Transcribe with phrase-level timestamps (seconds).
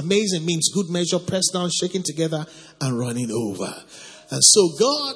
[0.00, 2.46] amazing means good measure, pressed down, shaken together,
[2.80, 3.72] and running over.
[4.30, 5.14] And so God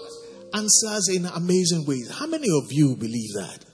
[0.54, 2.10] answers in amazing ways.
[2.10, 3.64] How many of you believe that?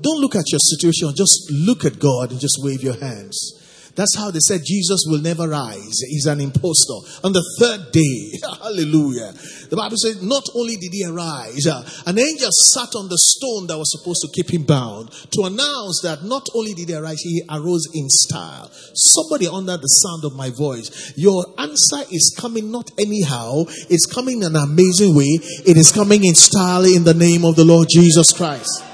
[0.00, 3.65] Don't look at your situation, just look at God and just wave your hands.
[3.96, 5.96] That's how they said Jesus will never rise.
[6.08, 7.00] He's an impostor.
[7.24, 9.32] On the third day, hallelujah.
[9.70, 13.66] The Bible says not only did he arise, uh, an angel sat on the stone
[13.68, 17.20] that was supposed to keep him bound to announce that not only did he arise,
[17.20, 18.70] he arose in style.
[18.94, 24.42] Somebody under the sound of my voice, your answer is coming not anyhow, it's coming
[24.42, 25.40] in an amazing way.
[25.64, 28.84] It is coming in style in the name of the Lord Jesus Christ.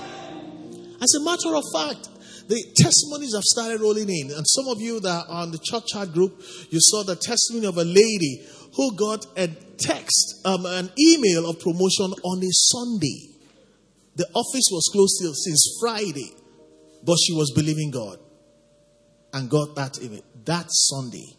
[1.02, 2.11] As a matter of fact,
[2.48, 4.30] the testimonies have started rolling in.
[4.30, 7.66] And some of you that are on the church chat group, you saw the testimony
[7.66, 8.44] of a lady
[8.76, 13.28] who got a text, um, an email of promotion on a Sunday.
[14.16, 16.34] The office was closed till since Friday,
[17.04, 18.18] but she was believing God
[19.32, 20.22] and got that email.
[20.44, 21.36] That Sunday,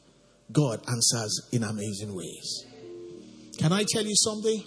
[0.52, 2.66] God answers in amazing ways.
[3.58, 4.64] Can I tell you something?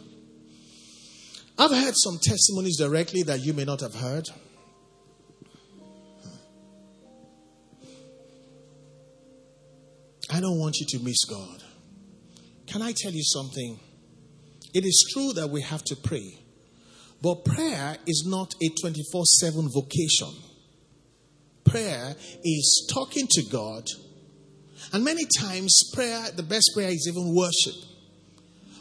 [1.59, 4.29] I've heard some testimonies directly that you may not have heard.
[10.31, 11.63] I don't want you to miss God.
[12.67, 13.79] Can I tell you something?
[14.75, 16.39] It is true that we have to pray,
[17.23, 20.29] but prayer is not a 24 7 vocation.
[21.65, 23.85] Prayer is talking to God,
[24.93, 27.75] and many times, prayer, the best prayer is even worship.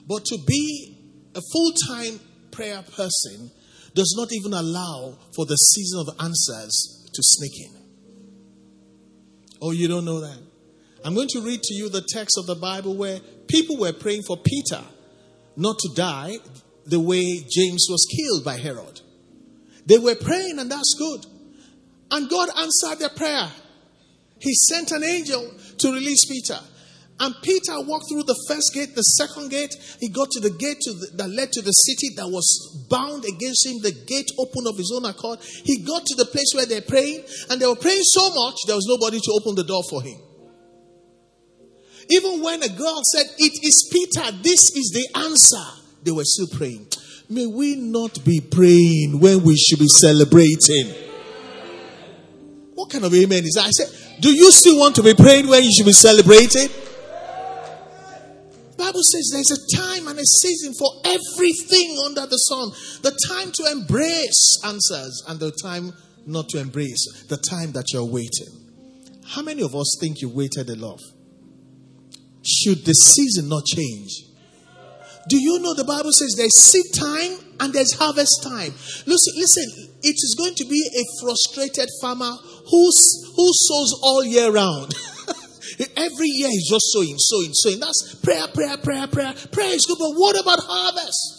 [0.08, 0.98] But to be
[1.34, 2.20] a full time
[2.52, 3.52] prayer person
[3.94, 7.82] does not even allow for the season of answers to sneak in.
[9.62, 10.45] Oh, you don't know that?
[11.06, 14.24] I'm going to read to you the text of the Bible where people were praying
[14.24, 14.82] for Peter
[15.56, 16.40] not to die
[16.88, 19.02] the way James was killed by Herod.
[19.86, 21.28] They were praying, and that's good.
[22.10, 23.52] And God answered their prayer.
[24.40, 26.58] He sent an angel to release Peter.
[27.20, 29.76] And Peter walked through the first gate, the second gate.
[30.00, 33.26] He got to the gate to the, that led to the city that was bound
[33.26, 33.78] against him.
[33.84, 35.38] The gate opened of his own accord.
[35.64, 38.76] He got to the place where they're praying, and they were praying so much there
[38.76, 40.25] was nobody to open the door for him.
[42.10, 46.48] Even when a girl said, It is Peter, this is the answer, they were still
[46.58, 46.88] praying.
[47.30, 50.94] May we not be praying when we should be celebrating.
[52.76, 53.66] What kind of amen is that?
[53.66, 56.70] I said, Do you still want to be praying when you should be celebrating?
[58.78, 62.70] Bible says there's a time and a season for everything under the sun.
[63.02, 65.94] The time to embrace answers and the time
[66.26, 67.26] not to embrace.
[67.28, 68.48] The time that you're waiting.
[69.26, 71.02] How many of us think you waited enough?
[72.46, 74.26] Should the season not change?
[75.28, 78.72] Do you know the Bible says there's seed time and there's harvest time?
[79.10, 82.32] Listen, listen, it is going to be a frustrated farmer
[82.70, 82.92] who,
[83.36, 84.94] who sows all year round.
[85.98, 87.80] Every year he's just sowing, sowing, sowing.
[87.80, 89.34] That's prayer, prayer, prayer, prayer.
[89.52, 91.35] Prayer is good, but what about harvest?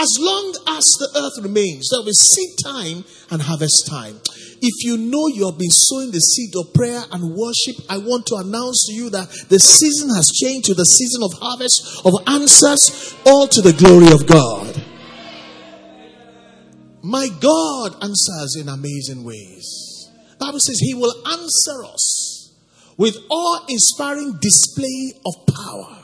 [0.00, 4.18] As long as the earth remains, there will be seed time and harvest time.
[4.62, 8.24] If you know you have been sowing the seed of prayer and worship, I want
[8.28, 12.14] to announce to you that the season has changed to the season of harvest, of
[12.26, 14.72] answers, all to the glory of God.
[17.02, 20.08] My God answers in amazing ways.
[20.38, 22.56] Bible says he will answer us
[22.96, 25.98] with awe-inspiring display of power.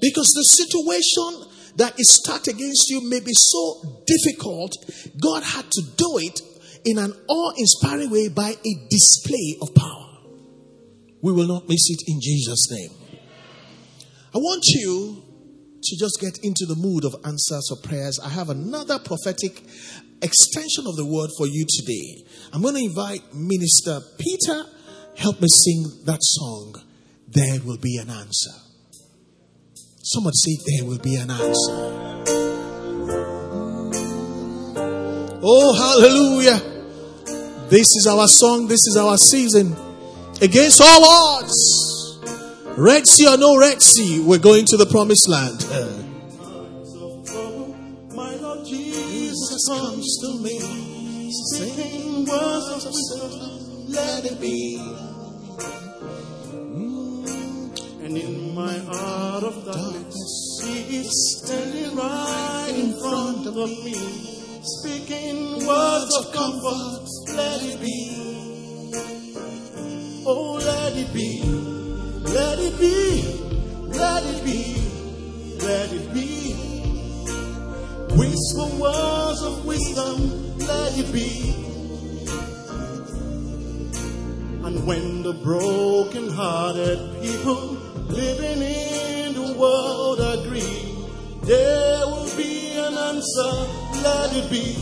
[0.00, 1.49] Because the situation
[1.80, 4.72] that is stacked against you may be so difficult,
[5.18, 6.40] God had to do it
[6.84, 10.18] in an awe inspiring way by a display of power.
[11.22, 12.90] We will not miss it in Jesus' name.
[14.34, 15.24] I want you
[15.82, 18.20] to just get into the mood of answers or prayers.
[18.20, 19.62] I have another prophetic
[20.20, 22.26] extension of the word for you today.
[22.52, 24.66] I'm going to invite Minister Peter,
[25.16, 26.74] help me sing that song.
[27.26, 28.69] There will be an answer.
[30.02, 32.10] Somebody say, There will be an answer.
[35.42, 36.60] Oh, hallelujah.
[37.68, 39.76] This is our song, this is our season.
[40.40, 42.18] Against all odds,
[42.78, 45.60] Red Sea or no Red Sea, we're going to the promised land.
[49.68, 50.58] Comes to me,
[53.88, 55.09] let it be.
[58.10, 63.94] And in my heart of darkness, He is standing right in front of me
[64.64, 67.06] speaking words of comfort.
[67.36, 68.10] Let it be.
[70.26, 71.40] Oh, let it be.
[72.34, 73.22] Let it be.
[73.96, 74.74] Let it be.
[75.64, 76.54] Let it be.
[78.16, 80.58] Whisper words of wisdom.
[80.58, 81.54] Let it be.
[84.64, 87.79] And when the broken-hearted people
[88.10, 90.94] living in the world I agree,
[91.42, 93.52] there will be an answer,
[94.02, 94.74] let it be.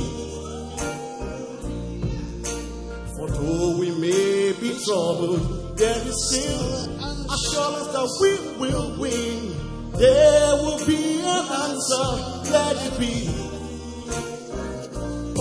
[3.17, 6.99] For though we may be troubled, there is still
[7.31, 9.55] assurance that we will win.
[9.93, 13.49] There will be an answer, let it be.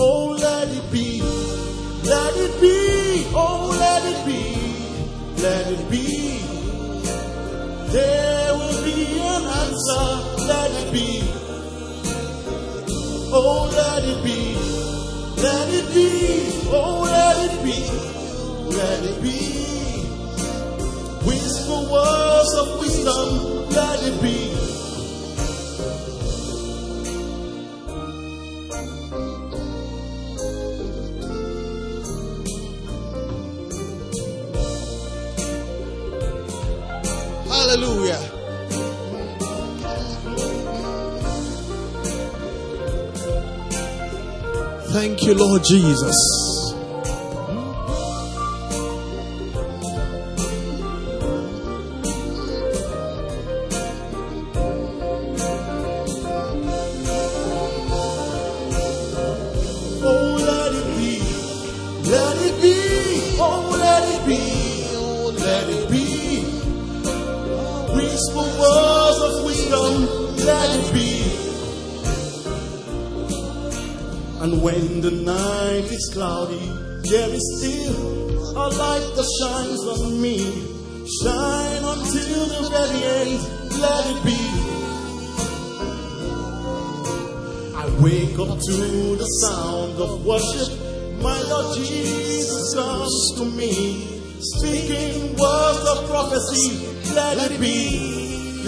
[0.00, 1.20] Oh, let it be.
[2.04, 3.26] Let it be.
[3.34, 5.42] Oh, let it be.
[5.42, 6.17] Let it be.
[7.90, 10.06] There will be an answer.
[10.46, 11.22] Let it be.
[13.32, 14.54] Oh, let it be.
[15.42, 16.50] Let it be.
[16.70, 17.78] Oh, let it be.
[18.76, 19.38] Let it be.
[21.26, 23.70] Whisper words of wisdom.
[23.70, 24.57] Let it be.
[45.28, 46.47] You, Lord Jesus.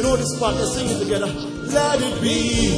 [0.01, 1.27] You know this part, let's sing it together.
[1.27, 2.73] Let it be.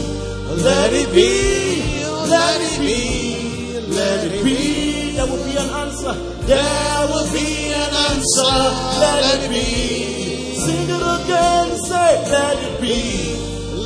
[0.59, 2.03] Let it be.
[2.27, 3.79] Let it be.
[3.95, 5.13] Let it be.
[5.15, 6.15] There will be an answer.
[6.51, 8.55] There will be an answer.
[8.99, 10.57] Let it be.
[10.67, 11.79] Sing it again.
[11.87, 12.99] Say, let it be.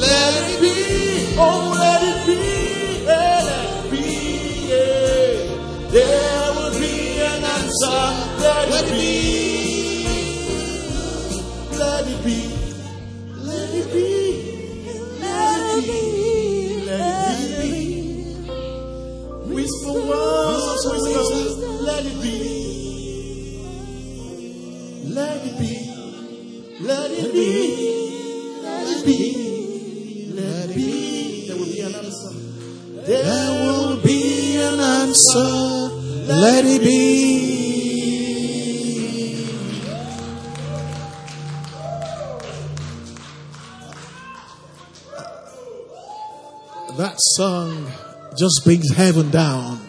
[0.00, 1.36] Let it be.
[1.36, 3.04] Oh, let it be.
[3.04, 4.06] Let it be.
[4.72, 5.90] Yeah.
[5.92, 8.00] There will be an answer.
[8.40, 9.35] Let it be.
[20.88, 22.46] Let it be.
[25.08, 25.74] Let it be.
[26.80, 27.56] Let it be.
[28.62, 29.20] Let it be.
[30.32, 31.48] Let it be.
[31.48, 32.32] There will be an answer.
[33.06, 35.94] There will be an answer.
[36.32, 37.56] Let it be.
[46.96, 47.86] That song
[48.38, 49.85] just brings heaven down.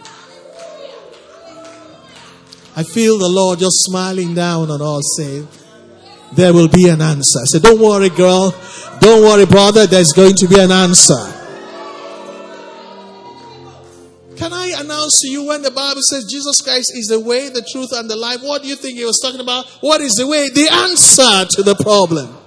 [2.78, 5.48] I feel the Lord just smiling down on us saying,
[6.34, 7.40] There will be an answer.
[7.40, 8.54] I said, Don't worry, girl.
[9.00, 9.88] Don't worry, brother.
[9.88, 11.18] There's going to be an answer.
[14.38, 17.66] Can I announce to you when the Bible says Jesus Christ is the way, the
[17.72, 18.44] truth, and the life?
[18.44, 19.66] What do you think he was talking about?
[19.82, 20.50] What is the way?
[20.50, 22.38] The answer to the problem.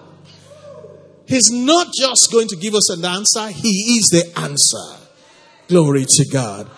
[1.27, 5.09] He's not just going to give us an answer, he is the answer.
[5.67, 6.71] Glory to God.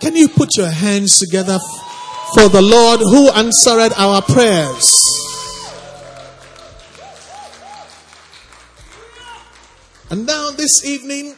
[0.00, 1.58] Can you put your hands together
[2.34, 4.94] for the Lord who answered our prayers?
[10.10, 11.34] And now this evening,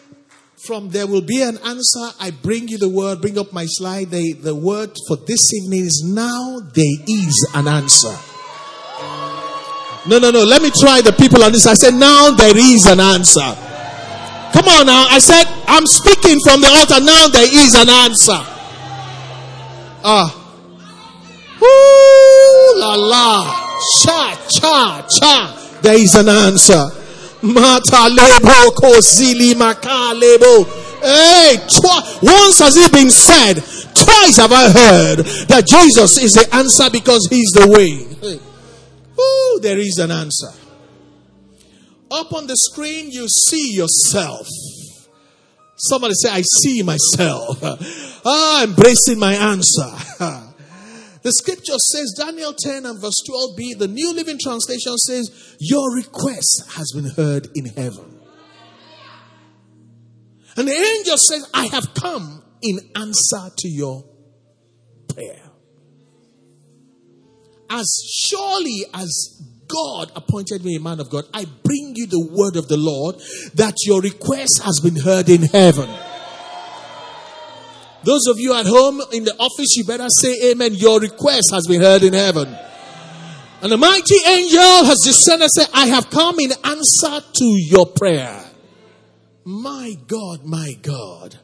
[0.58, 2.10] from there will be an answer.
[2.20, 4.10] I bring you the word, bring up my slide.
[4.10, 8.14] The, the word for this evening is now there is an answer.
[10.06, 10.44] No, no, no.
[10.44, 11.66] Let me try the people on this.
[11.66, 13.48] I said, now there is an answer.
[14.52, 15.06] Come on now.
[15.08, 17.00] I said, I'm speaking from the altar.
[17.04, 18.40] Now there is an answer.
[20.04, 20.37] Ah.
[21.60, 23.78] Woo, la la.
[24.02, 25.78] Cha, cha, cha.
[25.82, 26.84] There is an answer.
[27.42, 30.64] Mata lebo kozili maka lebo.
[31.00, 31.56] Hey,
[32.22, 33.54] once has it been said,
[33.94, 38.04] twice have I heard that Jesus is the answer because he's the way.
[38.20, 38.40] Hey.
[39.20, 40.50] Ooh, there is an answer.
[42.10, 44.48] Up on the screen, you see yourself.
[45.76, 47.58] Somebody say, I see myself.
[48.24, 49.92] ah, embracing my answer.
[51.22, 56.64] the scripture says, Daniel 10 and verse 12b, the New Living Translation says, Your request
[56.76, 58.20] has been heard in heaven.
[60.56, 64.04] And the angel says, I have come in answer to your
[65.08, 65.42] prayer.
[67.70, 72.56] as surely as God appointed me a man of God, I bring you the word
[72.56, 73.16] of the Lord
[73.54, 75.88] that your request has been heard in heaven.
[78.08, 80.72] Those of you at home in the office, you better say amen.
[80.72, 82.48] Your request has been heard in heaven.
[83.60, 87.84] And the mighty angel has descended and said, I have come in answer to your
[87.84, 88.46] prayer.
[89.44, 91.36] My God, my God.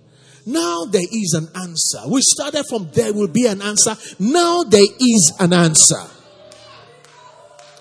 [0.47, 2.00] Now there is an answer.
[2.09, 3.94] We started from there will be an answer.
[4.18, 6.02] Now there is an answer.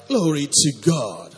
[0.10, 1.34] Glory to God.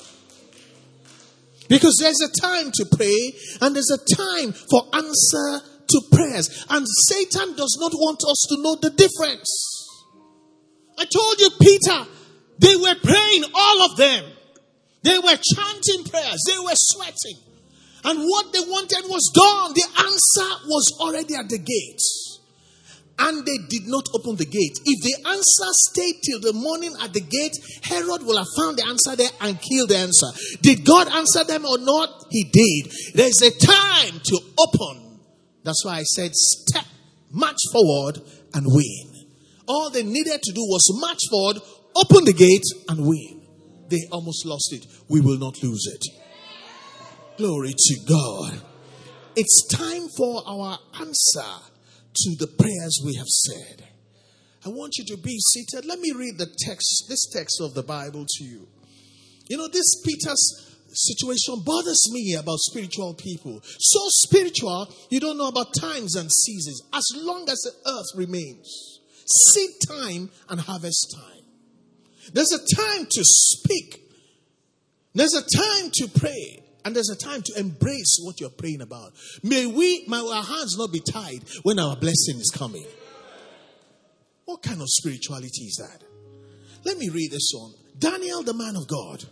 [1.69, 6.65] Because there's a time to pray and there's a time for answer to prayers.
[6.69, 9.49] And Satan does not want us to know the difference.
[10.97, 12.05] I told you, Peter,
[12.59, 14.31] they were praying, all of them.
[15.03, 17.37] They were chanting prayers, they were sweating.
[18.05, 19.73] And what they wanted was done.
[19.73, 22.01] The answer was already at the gate.
[23.17, 24.77] And they did not open the gate.
[24.85, 28.85] If the answer stayed till the morning at the gate, Herod will have found the
[28.85, 30.27] answer there and killed the answer.
[30.61, 32.25] Did God answer them or not?
[32.29, 32.91] He did.
[33.15, 35.04] There's a time to open.
[35.65, 36.85] That's why I said, step,
[37.31, 38.21] march forward
[38.53, 39.25] and win.
[39.67, 41.57] All they needed to do was march forward,
[41.95, 43.41] open the gate, and win.
[43.89, 44.85] They almost lost it.
[45.09, 46.05] We will not lose it.
[47.37, 48.61] Glory to God.
[49.35, 51.51] It's time for our answer
[52.15, 53.87] to the prayers we have said.
[54.65, 55.85] I want you to be seated.
[55.85, 58.67] Let me read the text, this text of the Bible to you.
[59.47, 60.64] You know, this Peter's
[60.95, 63.61] situation bothers me about spiritual people.
[63.63, 66.81] So spiritual, you don't know about times and seasons.
[66.93, 71.43] As long as the earth remains, seed time and harvest time.
[72.33, 74.01] There's a time to speak.
[75.13, 76.63] There's a time to pray.
[76.83, 79.13] And there's a time to embrace what you're praying about.
[79.41, 82.85] May we, may our hands not be tied when our blessing is coming.
[84.45, 86.03] What kind of spirituality is that?
[86.83, 87.73] Let me read this one.
[87.97, 89.23] Daniel, the man of God,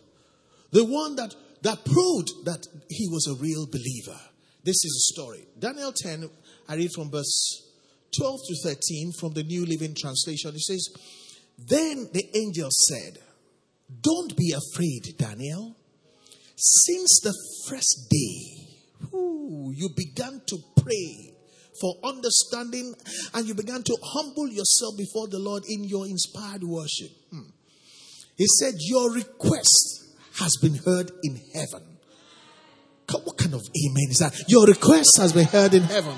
[0.72, 4.20] the one that, that proved that he was a real believer.
[4.64, 5.46] This is a story.
[5.58, 6.30] Daniel 10,
[6.68, 7.64] I read from verse
[8.18, 10.52] 12 to 13 from the New Living Translation.
[10.56, 10.90] It says,
[11.58, 13.18] Then the angel said,
[14.02, 15.76] Don't be afraid, Daniel.
[16.56, 17.34] Since the
[17.70, 21.34] first day, ooh, you began to pray
[21.80, 22.94] for understanding
[23.34, 27.12] and you began to humble yourself before the Lord in your inspired worship.
[27.32, 27.50] Hmm.
[28.38, 30.03] He said, Your request
[30.40, 31.84] has been heard in heaven.
[33.12, 34.34] What kind of amen is that?
[34.48, 36.16] Your request has been heard in heaven.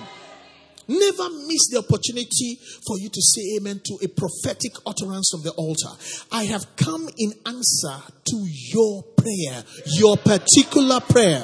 [0.88, 5.51] Never miss the opportunity for you to say amen to a prophetic utterance from the
[5.51, 5.89] altar.
[6.31, 9.63] I have come in answer to your prayer,
[9.98, 11.43] your particular prayer.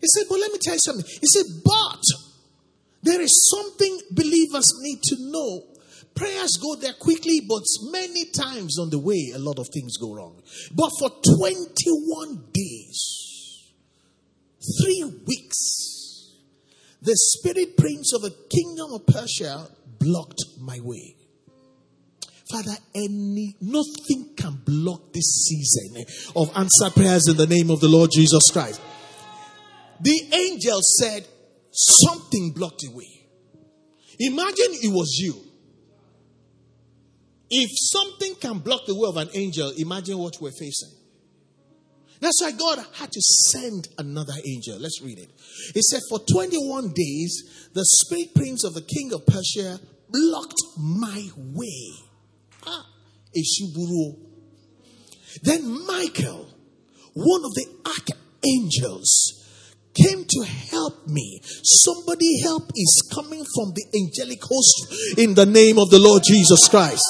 [0.00, 1.06] He said, But let me tell you something.
[1.06, 2.02] He said, But
[3.02, 5.69] there is something believers need to know.
[6.14, 10.14] Prayers go there quickly, but many times on the way, a lot of things go
[10.14, 10.42] wrong.
[10.74, 13.72] But for 21 days,
[14.82, 16.34] three weeks,
[17.02, 21.16] the spirit prince of the kingdom of Persia blocked my way.
[22.50, 27.88] Father, any nothing can block this season of answer prayers in the name of the
[27.88, 28.80] Lord Jesus Christ.
[30.00, 31.26] The angel said
[31.70, 33.26] something blocked the way.
[34.18, 35.49] Imagine it was you.
[37.50, 40.90] If something can block the way of an angel, imagine what we're facing.
[42.20, 44.78] That's why God had to send another angel.
[44.78, 45.30] Let's read it.
[45.74, 49.80] It said, For 21 days, the spirit prince of the king of Persia
[50.10, 51.92] blocked my way.
[52.66, 52.86] Ah,
[53.36, 54.18] Eshuburu.
[55.42, 56.48] Then Michael,
[57.14, 59.36] one of the archangels,
[59.94, 61.40] came to help me.
[61.42, 66.68] Somebody help is coming from the angelic host in the name of the Lord Jesus
[66.68, 67.02] Christ.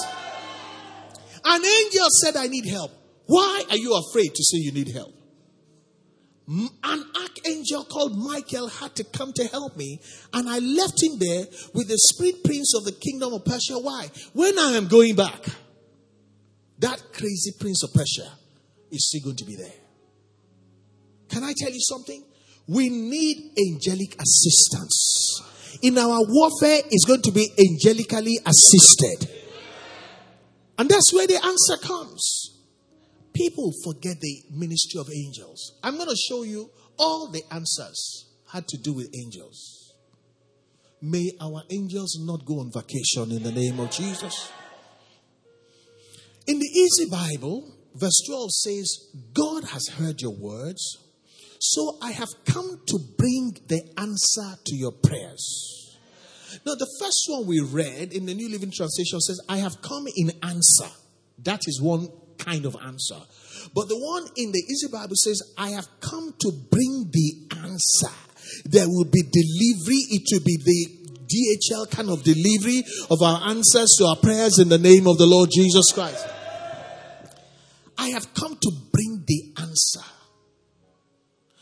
[1.45, 2.93] An angel said, I need help.
[3.27, 5.15] Why are you afraid to say you need help?
[6.49, 10.01] An archangel called Michael had to come to help me,
[10.33, 11.45] and I left him there
[11.75, 13.79] with the spirit prince of the kingdom of Persia.
[13.79, 14.09] Why?
[14.33, 15.45] When I am going back,
[16.81, 18.33] that crazy prince of Persia
[18.91, 19.79] is still going to be there.
[21.29, 22.25] Can I tell you something?
[22.67, 25.79] We need angelic assistance.
[25.83, 29.40] In our warfare, is going to be angelically assisted.
[30.81, 32.57] And that's where the answer comes.
[33.35, 35.79] People forget the ministry of angels.
[35.83, 39.93] I'm going to show you all the answers had to do with angels.
[41.03, 44.51] May our angels not go on vacation in the name of Jesus.
[46.47, 50.97] In the Easy Bible, verse 12 says, God has heard your words,
[51.59, 55.80] so I have come to bring the answer to your prayers.
[56.67, 60.07] Now, the first one we read in the New Living Translation says, I have come
[60.17, 60.89] in answer.
[61.45, 63.19] That is one kind of answer.
[63.75, 68.15] But the one in the Easy Bible says, I have come to bring the answer.
[68.65, 70.03] There will be delivery.
[70.11, 74.69] It will be the DHL kind of delivery of our answers to our prayers in
[74.69, 76.27] the name of the Lord Jesus Christ.
[77.97, 80.01] I have come to bring the answer.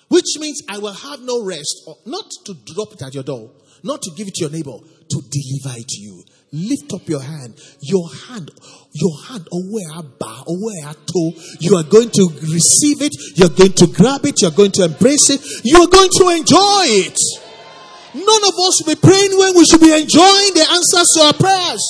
[0.08, 3.50] Which means I will have no rest, or not to drop it at your door,
[3.82, 6.24] not to give it to your neighbor, to deliver it to you.
[6.50, 7.60] Lift up your hand.
[7.80, 8.50] Your hand,
[8.92, 11.32] your hand, oh, oh, to.
[11.60, 13.12] You are going to receive it.
[13.36, 14.40] You're going to grab it.
[14.40, 15.40] You're going to embrace it.
[15.64, 17.18] You are going to enjoy it.
[18.14, 21.34] None of us will be praying when we should be enjoying the answers to our
[21.34, 21.84] prayers.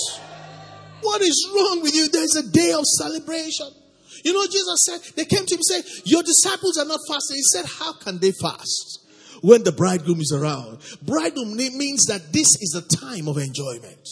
[1.02, 2.08] What is wrong with you?
[2.08, 3.77] There's a day of celebration.
[4.24, 7.36] You know, Jesus said, they came to him and said, Your disciples are not fasting.
[7.36, 9.00] He said, How can they fast
[9.40, 10.78] when the bridegroom is around?
[11.02, 14.08] Bridegroom means that this is a time of enjoyment.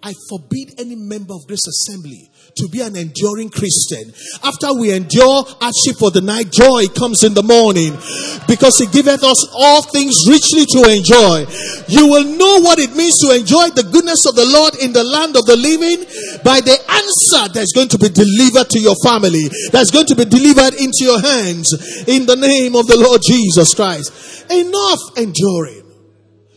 [0.00, 4.14] I forbid any member of this assembly to be an enduring Christian.
[4.44, 7.98] After we endure hardship for the night, joy comes in the morning
[8.46, 11.50] because He giveth us all things richly to enjoy.
[11.90, 15.02] You will know what it means to enjoy the goodness of the Lord in the
[15.02, 16.06] land of the living
[16.46, 20.30] by the answer that's going to be delivered to your family, that's going to be
[20.30, 21.74] delivered into your hands
[22.06, 24.46] in the name of the Lord Jesus Christ.
[24.46, 25.90] Enough enduring.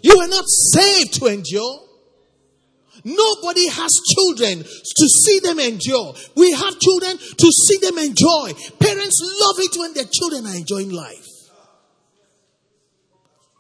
[0.06, 1.91] You are not saved to endure.
[3.04, 6.14] Nobody has children to see them endure.
[6.36, 8.54] We have children to see them enjoy.
[8.80, 11.28] Parents love it when their children are enjoying life.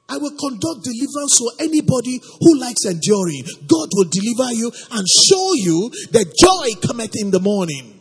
[0.09, 3.45] I will conduct deliverance for anybody who likes enduring.
[3.65, 8.00] God will deliver you and show you that joy cometh in the morning.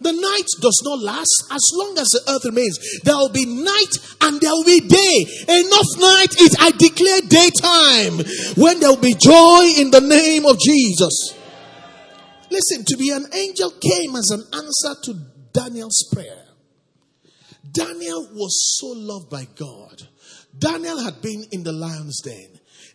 [0.00, 2.78] The night does not last as long as the earth remains.
[3.04, 5.26] There will be night and there will be day.
[5.48, 8.24] Enough night is, I declare, daytime
[8.56, 11.34] when there will be joy in the name of Jesus.
[12.50, 15.14] Listen, to be an angel came as an answer to
[15.52, 16.44] Daniel's prayer.
[17.70, 20.02] Daniel was so loved by God.
[20.58, 22.49] Daniel had been in the lion's den.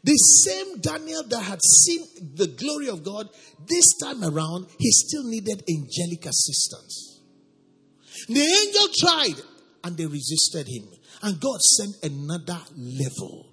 [0.05, 3.27] The same Daniel that had seen the glory of God,
[3.65, 7.21] this time around, he still needed angelic assistance.
[8.27, 9.43] The angel tried
[9.83, 10.87] and they resisted him.
[11.23, 13.49] And God sent another level.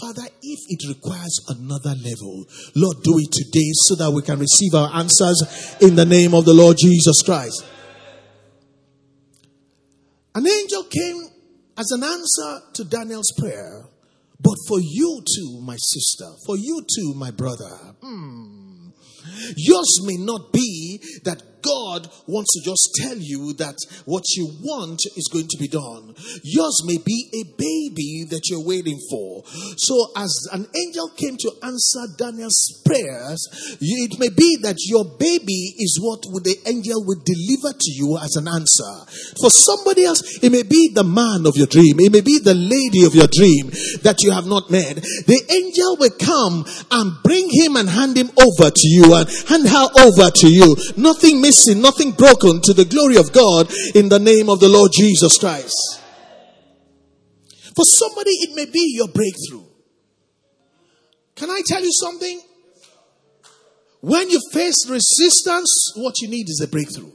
[0.00, 4.74] Father, if it requires another level, Lord, do it today so that we can receive
[4.74, 7.64] our answers in the name of the Lord Jesus Christ.
[10.34, 11.28] An angel came
[11.78, 13.86] as an answer to Daniel's prayer
[14.42, 17.70] but for you too, my sister, for you too, my brother,
[18.02, 18.88] hmm,
[19.56, 25.00] yours may not be that God wants to just tell you that what you want
[25.16, 26.14] is going to be done.
[26.42, 29.42] Yours may be a baby that you're waiting for.
[29.76, 33.46] So, as an angel came to answer Daniel's prayers,
[33.80, 38.36] it may be that your baby is what the angel will deliver to you as
[38.36, 38.92] an answer.
[39.40, 42.54] For somebody else, it may be the man of your dream, it may be the
[42.54, 43.70] lady of your dream
[44.02, 44.96] that you have not met.
[44.96, 49.68] The angel will come and bring him and hand him over to you and hand
[49.68, 50.76] her over to you.
[50.96, 51.40] Nothing
[51.74, 56.00] nothing broken to the glory of God in the name of the Lord Jesus Christ.
[57.74, 59.64] For somebody, it may be your breakthrough.
[61.36, 62.40] Can I tell you something?
[64.00, 67.12] When you face resistance, what you need is a breakthrough.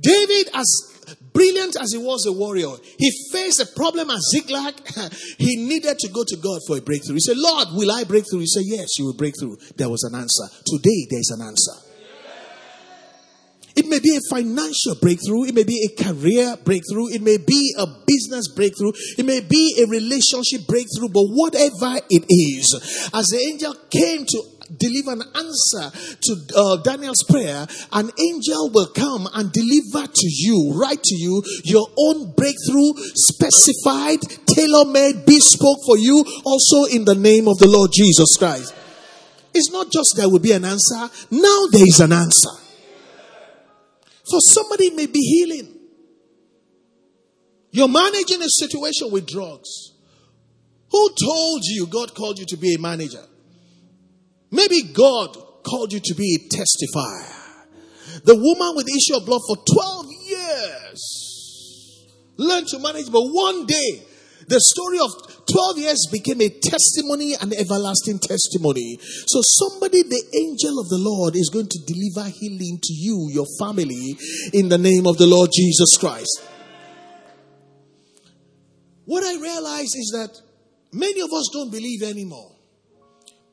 [0.00, 0.91] David, as
[1.32, 4.74] brilliant as he was a warrior, he faced a problem at Ziklag.
[5.38, 7.14] he needed to go to God for a breakthrough.
[7.14, 8.40] He said, Lord, will I break through?
[8.40, 9.56] He said, Yes, you will break through.
[9.76, 10.44] There was an answer.
[10.66, 11.92] Today, there's an answer.
[13.74, 15.44] It may be a financial breakthrough.
[15.44, 17.08] It may be a career breakthrough.
[17.08, 18.92] It may be a business breakthrough.
[19.16, 21.08] It may be a relationship breakthrough.
[21.08, 22.68] But whatever it is,
[23.14, 24.42] as the angel came to
[24.78, 25.90] deliver an answer
[26.22, 31.42] to uh, Daniel's prayer, an angel will come and deliver to you, write to you,
[31.64, 37.68] your own breakthrough, specified, tailor made, bespoke for you, also in the name of the
[37.68, 38.74] Lord Jesus Christ.
[39.54, 42.50] It's not just there will be an answer, now there is an answer.
[44.28, 45.78] For somebody, may be healing.
[47.70, 49.92] You're managing a situation with drugs.
[50.90, 53.24] Who told you God called you to be a manager?
[54.52, 58.22] Maybe God called you to be a testifier.
[58.24, 61.00] The woman with issue of blood for 12 years
[62.36, 64.04] learned to manage, but one day
[64.48, 68.98] the story of 12 years became a testimony and everlasting testimony.
[69.00, 73.46] So, somebody, the angel of the Lord, is going to deliver healing to you, your
[73.58, 74.16] family,
[74.52, 76.42] in the name of the Lord Jesus Christ.
[79.04, 80.40] What I realize is that
[80.92, 82.51] many of us don't believe anymore.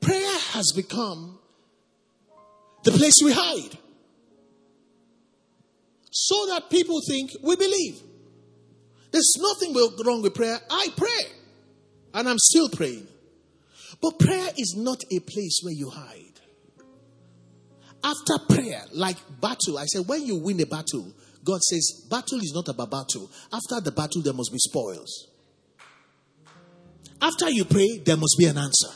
[0.02, 1.40] Prayer has become
[2.84, 3.78] the place we hide.
[6.12, 8.02] So that people think we believe.
[9.12, 10.60] There's nothing wrong with prayer.
[10.70, 11.32] I pray.
[12.14, 13.08] And I'm still praying.
[14.02, 16.26] But prayer is not a place where you hide.
[18.04, 22.54] After prayer, like battle, I said, when you win a battle, God says, battle is
[22.54, 23.30] not about battle.
[23.52, 25.28] After the battle, there must be spoils.
[27.22, 28.88] After you pray, there must be an answer.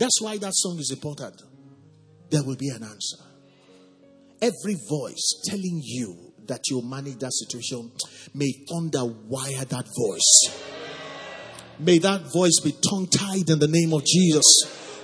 [0.00, 1.42] That's why that song is important.
[2.30, 3.18] There will be an answer.
[4.40, 7.92] Every voice telling you that you'll manage that situation,
[8.34, 10.64] may thunder wire that voice.
[11.78, 14.46] May that voice be tongue tied in the name of Jesus.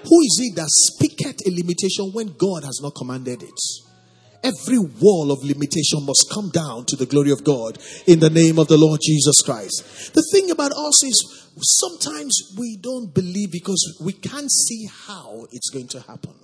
[0.02, 3.85] Who is it that speaketh a limitation when God has not commanded it?
[4.46, 8.60] Every wall of limitation must come down to the glory of God in the name
[8.60, 10.14] of the Lord Jesus Christ.
[10.14, 15.70] The thing about us is sometimes we don't believe because we can't see how it's
[15.70, 16.34] going to happen.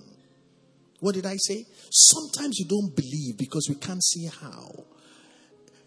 [0.99, 1.65] What did I say?
[1.91, 4.83] Sometimes you don't believe because we can't see how.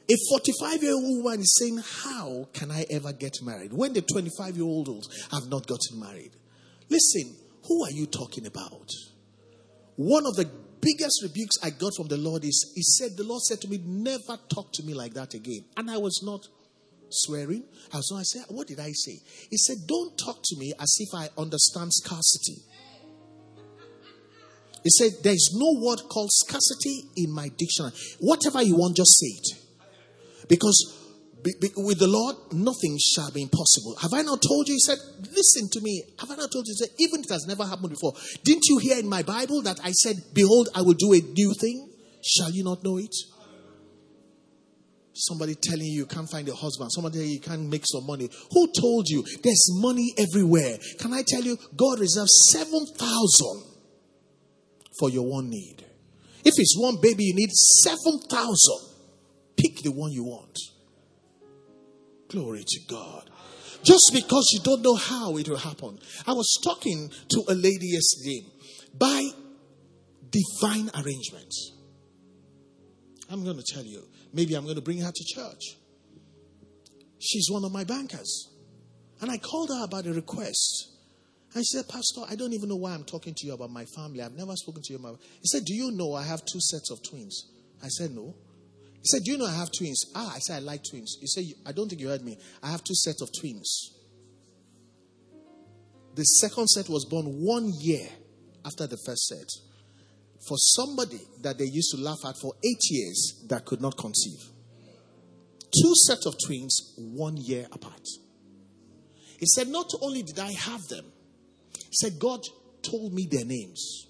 [0.09, 3.75] A 45 year old woman is saying, How can I ever get married?
[3.75, 6.31] When the 25 year olds have not gotten married.
[6.89, 8.89] Listen, who are you talking about?
[9.97, 10.49] One of the
[10.81, 13.81] biggest rebukes I got from the Lord is He said, The Lord said to me,
[13.85, 15.65] Never talk to me like that again.
[15.77, 16.47] And I was not
[17.11, 17.65] swearing.
[17.93, 19.19] I was not, I said, What did I say?
[19.51, 22.63] He said, Don't talk to me as if I understand scarcity.
[24.85, 27.93] He said, There's no word called scarcity in my dictionary.
[28.21, 30.49] Whatever you want, just say it.
[30.49, 31.06] Because
[31.47, 33.95] be, be, with the Lord, nothing shall be impossible.
[34.03, 34.75] Have I not told you?
[34.75, 34.99] He said,
[35.31, 36.03] Listen to me.
[36.19, 36.75] Have I not told you?
[36.75, 38.13] He said, Even if it has never happened before.
[38.43, 41.55] Didn't you hear in my Bible that I said, Behold, I will do a new
[41.55, 41.89] thing?
[42.25, 43.15] Shall you not know it?
[45.15, 46.91] Somebody telling you you can't find a husband.
[46.93, 48.29] Somebody you can't make some money.
[48.51, 49.25] Who told you?
[49.43, 50.77] There's money everywhere.
[50.99, 51.57] Can I tell you?
[51.77, 53.63] God reserves 7,000
[54.99, 55.85] for your one need.
[56.45, 58.97] If it's one baby, you need 7,000.
[59.57, 60.59] Pick the one you want.
[62.37, 63.31] Glory to God.
[63.83, 65.99] Just because you don't know how it will happen.
[66.27, 68.45] I was talking to a lady yesterday
[68.93, 69.31] by
[70.29, 71.51] divine arrangement.
[73.31, 74.03] I'm going to tell you.
[74.35, 75.79] Maybe I'm going to bring her to church.
[77.19, 78.51] She's one of my bankers.
[79.23, 80.91] And I called her about a request.
[81.55, 84.21] She said, Pastor, I don't even know why I'm talking to you about my family.
[84.21, 85.21] I've never spoken to you about.
[85.41, 87.51] He said, Do you know I have two sets of twins?
[87.83, 88.35] I said, No.
[89.07, 90.05] He said, Do you know I have twins?
[90.17, 91.17] Ah, I said, I like twins.
[91.21, 92.37] He said, I don't think you heard me.
[92.61, 93.93] I have two sets of twins.
[96.17, 98.09] The second set was born one year
[98.65, 99.49] after the first set.
[100.49, 104.41] For somebody that they used to laugh at for eight years that could not conceive.
[105.81, 108.09] Two sets of twins, one year apart.
[109.39, 111.05] He said, Not only did I have them,
[111.79, 112.41] he said, God
[112.83, 114.09] told me their names.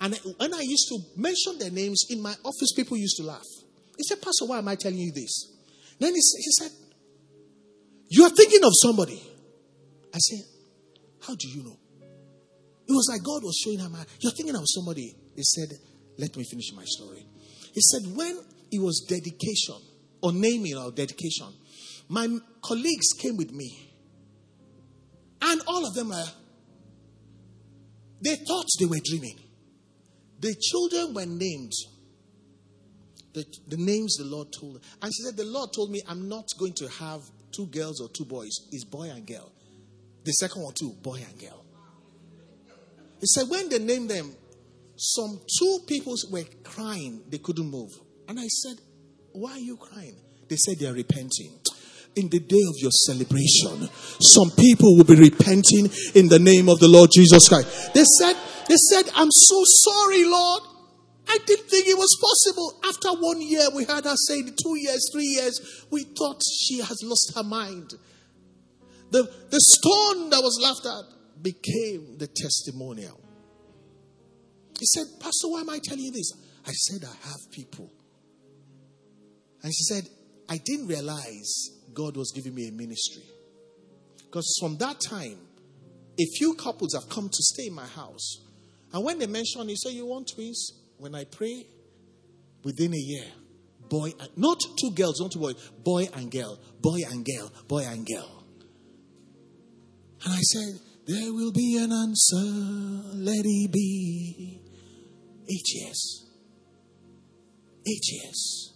[0.00, 3.48] And when I used to mention their names in my office, people used to laugh.
[3.96, 5.52] He said, Pastor, why am I telling you this?
[5.98, 6.70] Then he, said,
[8.08, 9.22] You are thinking of somebody.
[10.14, 10.40] I said,
[11.20, 11.78] How do you know?
[12.88, 15.14] It was like God was showing him, ah, You're thinking of somebody.
[15.36, 15.68] He said,
[16.18, 17.26] Let me finish my story.
[17.72, 18.38] He said, When
[18.70, 19.76] it was dedication
[20.22, 21.48] or naming or dedication,
[22.08, 22.26] my
[22.62, 23.90] colleagues came with me.
[25.40, 26.24] And all of them were,
[28.22, 29.38] they thought they were dreaming.
[30.40, 31.72] The children were named
[33.32, 34.80] the, the names the Lord told her.
[35.00, 38.08] And she said, The Lord told me I'm not going to have two girls or
[38.08, 38.50] two boys.
[38.70, 39.50] It's boy and girl.
[40.24, 41.64] The second one, too, boy and girl.
[43.20, 44.34] He said, When they named them,
[44.96, 47.22] some two people were crying.
[47.28, 47.90] They couldn't move.
[48.28, 48.76] And I said,
[49.32, 50.16] Why are you crying?
[50.48, 51.58] They said they are repenting.
[52.14, 53.88] In the day of your celebration,
[54.20, 57.94] some people will be repenting in the name of the Lord Jesus Christ.
[57.94, 58.34] They said,
[58.68, 60.62] they said, I'm so sorry, Lord.
[61.28, 62.80] I didn't think it was possible.
[62.88, 66.98] After one year, we heard her say, two years, three years, we thought she has
[67.02, 67.94] lost her mind.
[69.10, 73.20] The, the stone that was laughed at became the testimonial.
[74.78, 76.32] He said, Pastor, why am I telling you this?
[76.66, 77.92] I said, I have people.
[79.62, 80.08] And she said,
[80.48, 83.22] I didn't realize God was giving me a ministry.
[84.24, 85.38] Because from that time,
[86.18, 88.38] a few couples have come to stay in my house.
[88.92, 90.81] And when they mention, he said, You want twins?
[91.02, 91.66] When I pray,
[92.62, 93.24] within a year,
[93.88, 97.82] boy, and, not two girls, not two boys, boy and girl, boy and girl, boy
[97.84, 98.44] and girl.
[100.24, 102.36] And I said, There will be an answer,
[103.16, 104.62] let it be.
[105.50, 106.24] Eight years.
[107.84, 108.72] Eight years.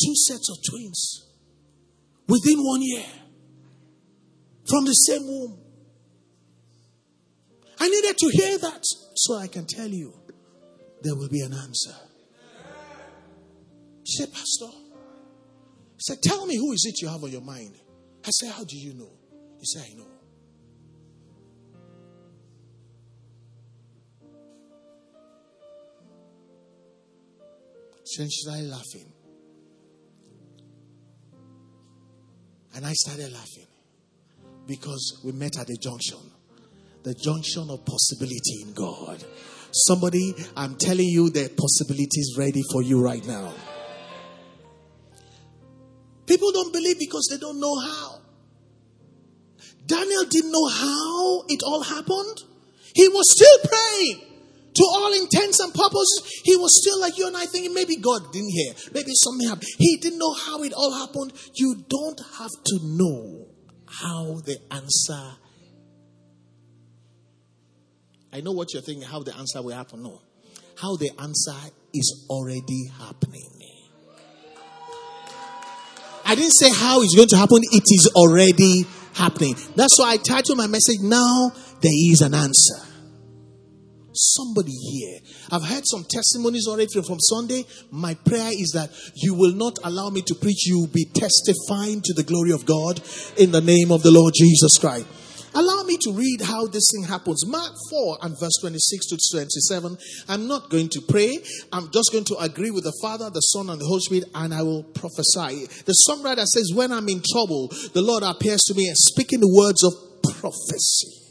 [0.00, 1.32] Two sets of twins
[2.28, 3.06] within one year
[4.68, 5.58] from the same womb.
[7.80, 8.84] I needed to hear that
[9.16, 10.14] so I can tell you
[11.04, 11.94] there will be an answer.
[14.04, 14.66] She said, Pastor,
[15.96, 17.76] he said, Tell me who is it you have on your mind?
[18.26, 19.12] I said, How do you know?
[19.58, 20.06] He said, I know.
[28.06, 29.12] She started laughing.
[32.76, 33.66] And I started laughing
[34.66, 36.18] because we met at the junction
[37.04, 39.22] the junction of possibility in God.
[39.74, 43.52] Somebody, I'm telling you, the possibility is ready for you right now.
[46.26, 48.20] People don't believe because they don't know how.
[49.84, 52.44] Daniel didn't know how it all happened.
[52.94, 54.20] He was still praying.
[54.74, 58.32] To all intents and purposes, he was still like you and I thinking maybe God
[58.32, 58.74] didn't hear.
[58.92, 59.68] Maybe something happened.
[59.78, 61.32] He didn't know how it all happened.
[61.54, 63.46] You don't have to know
[63.86, 65.36] how the answer.
[68.34, 70.02] I know what you're thinking, how the answer will happen.
[70.02, 70.20] No.
[70.76, 71.54] How the answer
[71.94, 73.48] is already happening.
[76.26, 79.54] I didn't say how it's going to happen, it is already happening.
[79.76, 82.80] That's why I titled my message, Now There is an Answer.
[84.12, 85.20] Somebody here.
[85.52, 87.64] I've heard some testimonies already from Sunday.
[87.92, 90.66] My prayer is that you will not allow me to preach.
[90.66, 93.00] You will be testifying to the glory of God
[93.36, 95.06] in the name of the Lord Jesus Christ.
[96.04, 97.46] To read how this thing happens.
[97.46, 99.96] Mark 4 and verse 26 to 27.
[100.28, 101.38] I'm not going to pray.
[101.72, 104.52] I'm just going to agree with the Father, the Son, and the Holy Spirit, and
[104.52, 105.66] I will prophesy.
[105.84, 109.48] The songwriter says, When I'm in trouble, the Lord appears to me and speaking the
[109.48, 109.92] words of
[110.40, 111.24] prophecy.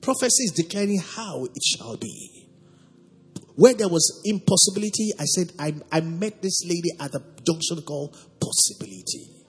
[0.00, 2.48] Prophecy is declaring how it shall be.
[3.56, 8.12] Where there was impossibility, I said, I, I met this lady at a junction called
[8.40, 9.43] possibility.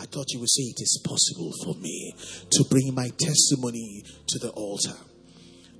[0.00, 2.14] I thought you would say it is possible for me
[2.52, 4.96] to bring my testimony to the altar.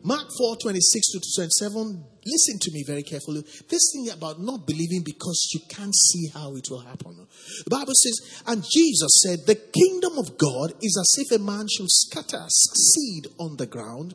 [0.02, 2.04] Mark 4 26 to 27.
[2.24, 3.42] Listen to me very carefully.
[3.68, 7.26] This thing about not believing because you can't see how it will happen.
[7.64, 11.66] The Bible says, and Jesus said, The kingdom of God is as if a man
[11.68, 14.14] should scatter seed on the ground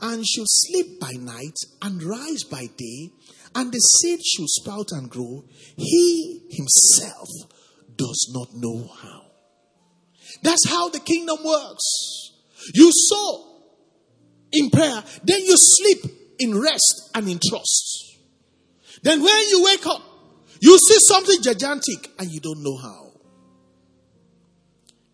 [0.00, 3.10] and should sleep by night and rise by day,
[3.54, 5.44] and the seed should sprout and grow.
[5.76, 7.28] He himself
[7.96, 9.25] does not know how.
[10.42, 12.32] That's how the kingdom works.
[12.74, 13.62] You sow
[14.52, 16.04] in prayer, then you sleep
[16.38, 18.18] in rest and in trust.
[19.02, 20.02] Then when you wake up,
[20.60, 23.12] you see something gigantic and you don't know how.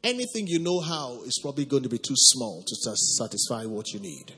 [0.05, 4.01] Anything you know how is probably going to be too small to satisfy what you
[4.01, 4.33] need.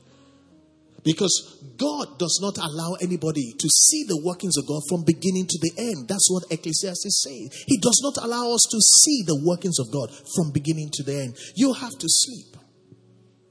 [1.05, 5.59] Because God does not allow anybody to see the workings of God from beginning to
[5.61, 6.09] the end.
[6.09, 7.65] That's what Ecclesiastes says.
[7.67, 11.21] He does not allow us to see the workings of God from beginning to the
[11.21, 11.37] end.
[11.55, 12.57] You have to sleep.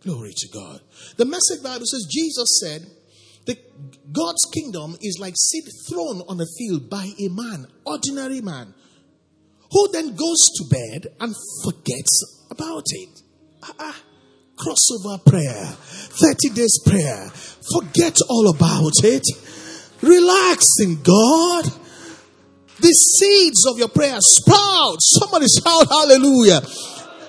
[0.02, 0.82] Glory to God.
[1.18, 2.88] The message Bible says Jesus said,
[3.46, 3.58] the,
[4.12, 8.74] God's kingdom is like seed thrown on a field by a man, ordinary man,
[9.72, 13.22] who then goes to bed and forgets about it.
[13.62, 13.94] Uh-uh.
[14.58, 17.30] Crossover prayer, 30 days prayer.
[17.74, 19.24] Forget all about it.
[20.02, 21.66] Relax in God.
[22.80, 24.98] The seeds of your prayer sprout.
[25.00, 26.62] Somebody shout hallelujah.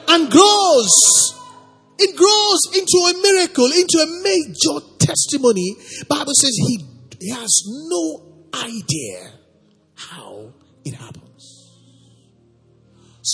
[0.08, 1.34] And grows
[1.98, 5.76] it grows into a miracle, into a major testimony.
[6.08, 6.84] Bible says he,
[7.20, 9.32] he has no idea
[9.94, 10.52] how
[10.84, 11.23] it happens.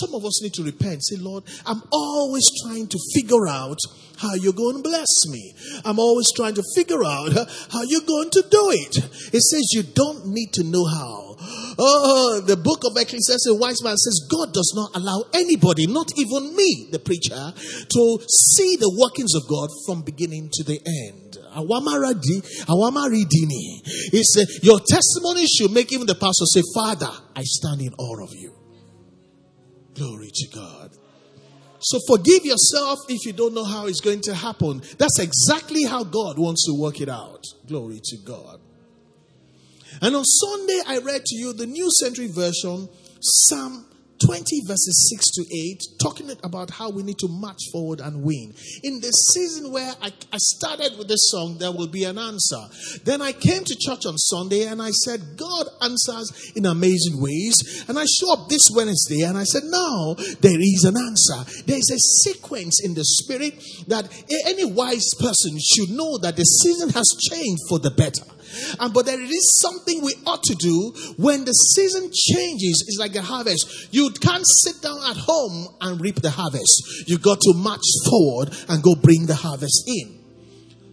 [0.01, 1.05] Some of us need to repent.
[1.05, 3.77] Say, Lord, I'm always trying to figure out
[4.17, 5.53] how you're going to bless me.
[5.85, 7.33] I'm always trying to figure out
[7.71, 8.97] how you're going to do it.
[9.33, 11.35] It says you don't need to know how.
[11.77, 16.11] Oh, the book of Ecclesiastes, a wise man says, God does not allow anybody, not
[16.17, 21.37] even me, the preacher, to see the workings of God from beginning to the end.
[24.11, 28.23] He said, your testimony should make even the pastor say, Father, I stand in awe
[28.23, 28.60] of you.
[29.95, 30.91] Glory to God.
[31.79, 34.81] So forgive yourself if you don't know how it's going to happen.
[34.97, 37.43] That's exactly how God wants to work it out.
[37.67, 38.59] Glory to God.
[40.01, 42.87] And on Sunday, I read to you the New Century Version,
[43.19, 43.85] Psalm
[44.25, 48.53] 20 verses 6 to 8, talking about how we need to march forward and win.
[48.83, 52.61] In the season where I, I, started with this song, there will be an answer.
[53.03, 57.85] Then I came to church on Sunday and I said, God answers in amazing ways.
[57.87, 61.63] And I show up this Wednesday and I said, now there is an answer.
[61.65, 63.55] There is a sequence in the spirit
[63.87, 64.09] that
[64.45, 68.25] any wise person should know that the season has changed for the better.
[68.79, 72.83] And but there is something we ought to do when the season changes.
[72.87, 73.93] It's like a harvest.
[73.93, 77.07] You can't sit down at home and reap the harvest.
[77.07, 80.21] You got to march forward and go bring the harvest in.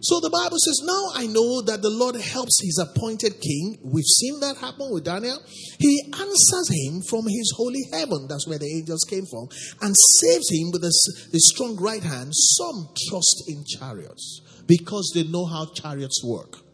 [0.01, 3.77] So the Bible says, Now I know that the Lord helps his appointed king.
[3.83, 5.37] We've seen that happen with Daniel.
[5.77, 8.27] He answers him from his holy heaven.
[8.29, 9.49] That's where the angels came from.
[9.81, 9.93] And
[10.23, 10.93] saves him with a,
[11.33, 12.31] a strong right hand.
[12.31, 16.68] Some trust in chariots because they know how chariots work.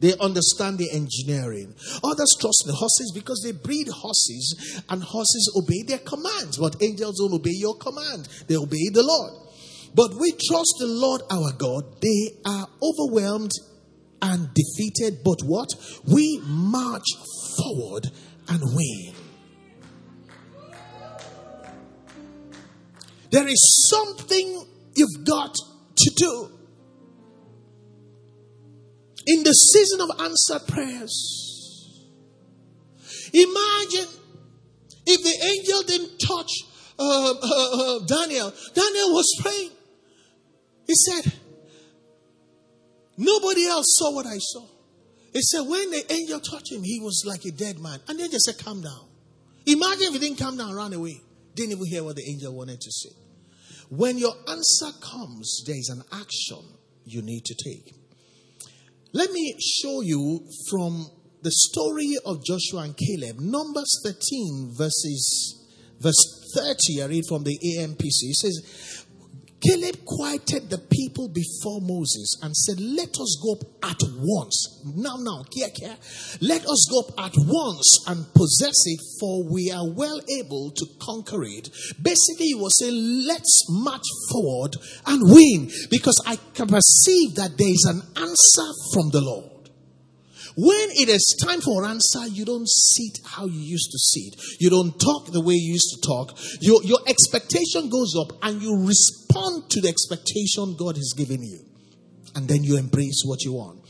[0.00, 1.74] They understand the engineering.
[2.02, 6.56] Others trust in horses because they breed horses and horses obey their commands.
[6.56, 9.48] But angels don't obey your command, they obey the Lord.
[9.94, 12.00] But we trust the Lord our God.
[12.00, 13.50] They are overwhelmed
[14.22, 15.22] and defeated.
[15.24, 15.68] But what?
[16.06, 17.06] We march
[17.56, 18.06] forward
[18.48, 19.14] and win.
[23.30, 26.59] There is something you've got to do.
[29.26, 32.06] In the season of answered prayers,
[33.32, 34.08] imagine
[35.06, 36.50] if the angel didn't touch
[36.98, 38.52] uh, uh, uh, Daniel.
[38.74, 39.70] Daniel was praying.
[40.86, 41.32] He said,
[43.16, 44.66] Nobody else saw what I saw.
[45.32, 48.00] He said, when the angel touched him, he was like a dead man.
[48.08, 49.06] And then just said, Calm down.
[49.66, 51.20] Imagine if he didn't come down, run away.
[51.54, 53.10] Didn't even hear what the angel wanted to say.
[53.88, 56.62] When your answer comes, there is an action
[57.04, 57.94] you need to take.
[59.12, 61.06] Let me show you from
[61.42, 65.60] the story of Joshua and Caleb, Numbers 13, verses
[66.00, 67.02] verse 30.
[67.02, 68.30] I read from the AMPC.
[68.30, 68.99] It says,
[69.60, 74.82] Caleb quieted the people before Moses and said, Let us go up at once.
[74.96, 75.96] Now, now, here, here.
[76.40, 80.86] Let us go up at once and possess it, for we are well able to
[80.98, 81.68] conquer it.
[82.00, 87.68] Basically, he was saying, Let's march forward and win, because I can perceive that there
[87.68, 89.59] is an answer from the Lord.
[90.56, 94.60] When it is time for answer, you don't sit how you used to sit.
[94.60, 96.36] You don't talk the way you used to talk.
[96.60, 101.60] Your, your expectation goes up and you respond to the expectation God has given you.
[102.34, 103.80] And then you embrace what you want.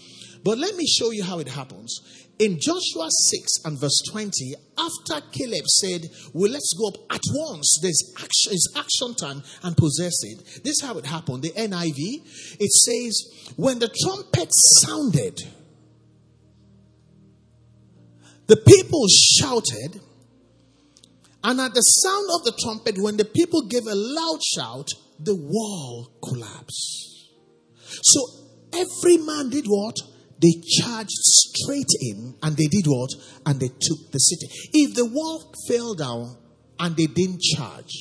[0.43, 2.01] But let me show you how it happens.
[2.39, 7.79] In Joshua 6 and verse 20, after Caleb said, Well, let's go up at once,
[7.83, 10.39] there's action, it's action time and possess it.
[10.65, 11.43] This is how it happened.
[11.43, 14.49] The NIV, it says, When the trumpet
[14.81, 15.39] sounded,
[18.51, 20.01] the people shouted,
[21.45, 24.89] and at the sound of the trumpet, when the people gave a loud shout,
[25.21, 27.31] the wall collapsed.
[28.03, 28.21] So
[28.75, 29.95] every man did what?
[30.43, 33.11] They charged straight in and they did what?
[33.47, 34.49] And they took the city.
[34.73, 36.37] If the wall fell down
[36.81, 37.95] and they didn't charge,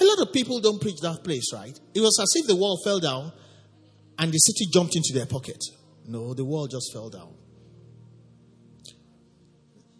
[0.00, 1.78] a lot of people don't preach that place, right?
[1.94, 3.30] It was as if the wall fell down
[4.18, 5.62] and the city jumped into their pocket.
[6.08, 7.35] No, the wall just fell down.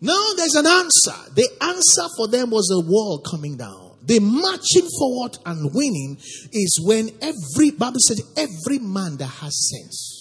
[0.00, 1.32] Now there's an answer.
[1.35, 3.96] The answer for them was a wall coming down.
[4.02, 6.18] The marching forward and winning
[6.52, 10.16] is when every Bible said every man that has sense.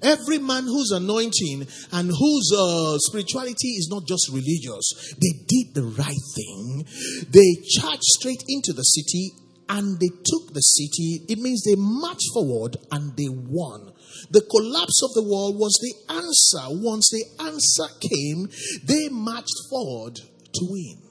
[0.00, 5.82] Every man whose anointing and whose uh, spirituality is not just religious, they did the
[5.98, 6.86] right thing.
[7.30, 9.32] They charged straight into the city
[9.68, 11.24] and they took the city.
[11.28, 13.92] It means they marched forward and they won.
[14.30, 16.82] The collapse of the wall was the answer.
[16.82, 18.48] Once the answer came,
[18.84, 21.07] they marched forward to win.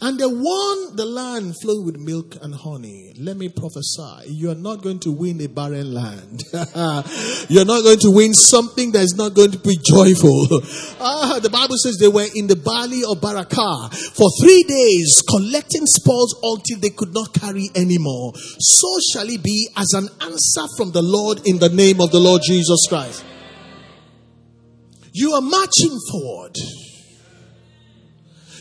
[0.00, 3.12] And they won the land flowing with milk and honey.
[3.18, 4.30] Let me prophesy.
[4.30, 6.40] You are not going to win a barren land.
[7.48, 10.46] You're not going to win something that is not going to be joyful.
[11.00, 15.86] ah, the Bible says they were in the valley of Berachah for three days collecting
[15.86, 18.34] spoils until they could not carry anymore.
[18.36, 22.20] So shall it be as an answer from the Lord in the name of the
[22.20, 23.24] Lord Jesus Christ.
[25.12, 26.54] You are marching forward.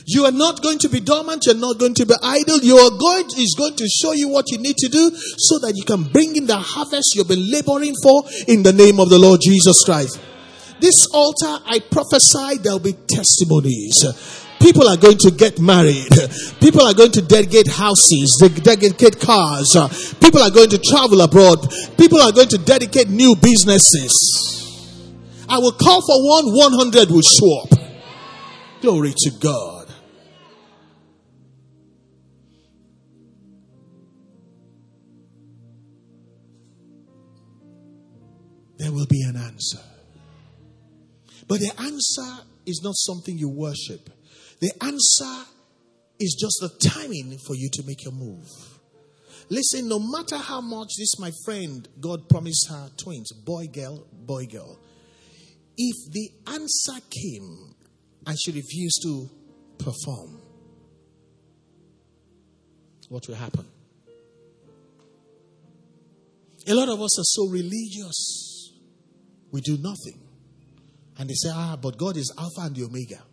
[0.10, 1.46] You are not going to be dormant.
[1.46, 2.60] You're not going to be idle.
[2.60, 5.74] You are going, is going to show you what you need to do so that
[5.76, 9.20] you can bring in the harvest you've been laboring for in the name of the
[9.20, 10.18] Lord Jesus Christ.
[10.80, 14.46] This altar, I prophesy there'll be testimonies.
[14.62, 16.08] People are going to get married.
[16.62, 19.76] People are going to dedicate houses, they dedicate cars.
[20.22, 21.68] People are going to travel abroad.
[21.98, 24.16] People are going to dedicate new businesses.
[25.50, 27.78] I will call for one, 100 will show up.
[28.82, 29.77] Glory to God.
[38.88, 39.80] There will be an answer.
[41.46, 44.10] But the answer is not something you worship.
[44.62, 45.50] The answer
[46.22, 48.48] is just the timing for you to make a move.
[49.50, 54.46] Listen, no matter how much this, my friend, God promised her twins, boy, girl, boy,
[54.46, 54.80] girl.
[55.78, 57.76] If the answer came
[58.26, 59.30] and she refused to
[59.80, 60.40] perform,
[63.10, 63.66] what will happen.
[66.70, 68.47] A lot of us are so religious,
[69.58, 70.22] we do nothing.
[71.18, 73.24] And they say, ah, but God is Alpha and the Omega.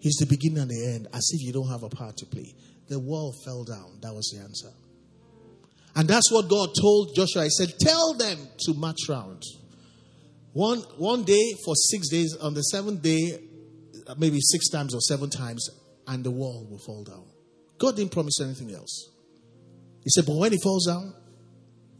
[0.00, 2.56] He's the beginning and the end, as if you don't have a part to play.
[2.88, 4.00] The wall fell down.
[4.02, 4.70] That was the answer.
[5.94, 7.44] And that's what God told Joshua.
[7.44, 8.36] He said, Tell them
[8.66, 9.42] to march round.
[10.54, 13.38] One, one day for six days, on the seventh day,
[14.16, 15.68] maybe six times or seven times,
[16.08, 17.26] and the wall will fall down.
[17.78, 19.10] God didn't promise anything else.
[20.02, 21.14] He said, But when it falls down,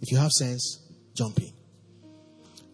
[0.01, 0.81] if you have sense,
[1.15, 1.58] jump in.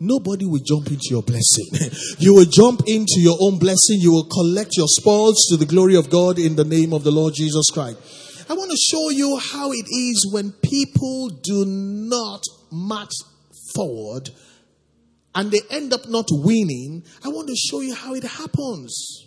[0.05, 1.67] Nobody will jump into your blessing.
[2.19, 3.99] you will jump into your own blessing.
[4.01, 7.11] You will collect your spoils to the glory of God in the name of the
[7.11, 7.97] Lord Jesus Christ.
[8.51, 13.15] I want to show you how it is when people do not march
[13.75, 14.29] forward
[15.35, 17.03] and they end up not winning.
[17.25, 19.27] I want to show you how it happens.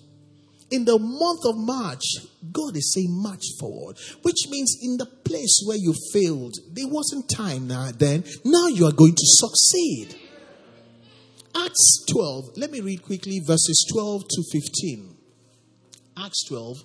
[0.70, 2.04] In the month of March,
[2.52, 7.30] God is saying march forward, which means in the place where you failed, there wasn't
[7.30, 8.26] time now then.
[8.46, 10.27] Now you are going to succeed.
[11.56, 15.16] Acts 12, let me read quickly verses 12 to 15.
[16.18, 16.78] Acts 12,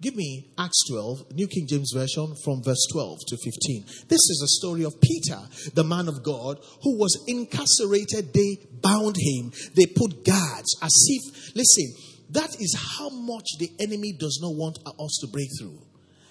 [0.00, 3.84] give me Acts 12, New King James Version, from verse 12 to 15.
[4.08, 5.40] This is a story of Peter,
[5.74, 8.32] the man of God, who was incarcerated.
[8.32, 11.94] They bound him, they put guards as if, listen,
[12.30, 15.78] that is how much the enemy does not want us to break through.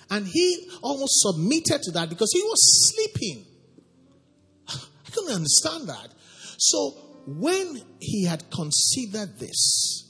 [0.09, 3.45] And he almost submitted to that because he was sleeping.
[4.69, 6.09] I couldn't understand that.
[6.57, 10.05] So when he had considered this,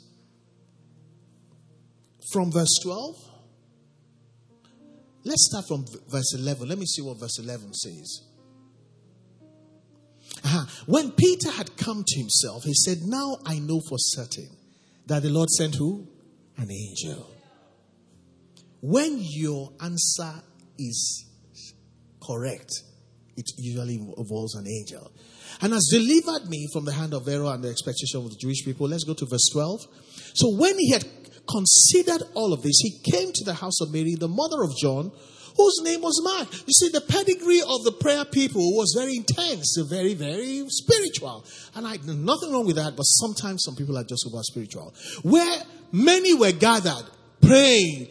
[2.31, 3.15] from verse 12,
[5.23, 6.69] let's start from verse 11.
[6.69, 8.21] Let me see what verse 11 says.
[10.43, 10.65] Uh-huh.
[10.85, 14.49] When Peter had come to himself, he said, Now I know for certain
[15.07, 16.07] that the Lord sent who?
[16.57, 17.33] An angel.
[18.81, 20.33] When your answer
[20.77, 21.25] is
[22.21, 22.71] correct,
[23.37, 25.11] it usually involves an angel
[25.61, 28.65] and has delivered me from the hand of Pharaoh and the expectation of the Jewish
[28.65, 28.87] people.
[28.87, 29.87] Let's go to verse 12.
[30.33, 31.05] So when he had
[31.49, 35.11] considered all of this, he came to the house of Mary, the mother of John,
[35.55, 36.53] whose name was Mark.
[36.67, 41.45] You see, the pedigree of the prayer people was very intense, very, very spiritual.
[41.75, 44.93] And I nothing wrong with that, but sometimes some people are just over spiritual.
[45.23, 45.57] Where
[45.91, 47.05] many were gathered,
[47.41, 48.09] praying,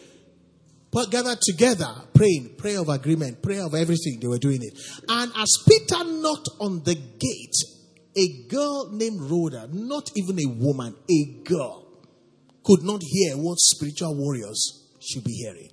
[1.04, 4.78] gathered together, praying, prayer of agreement, prayer of everything, they were doing it.
[5.08, 7.54] And as Peter knocked on the gate,
[8.16, 11.86] a girl named Rhoda, not even a woman, a girl,
[12.64, 15.70] could not hear what spiritual warriors should be hearing.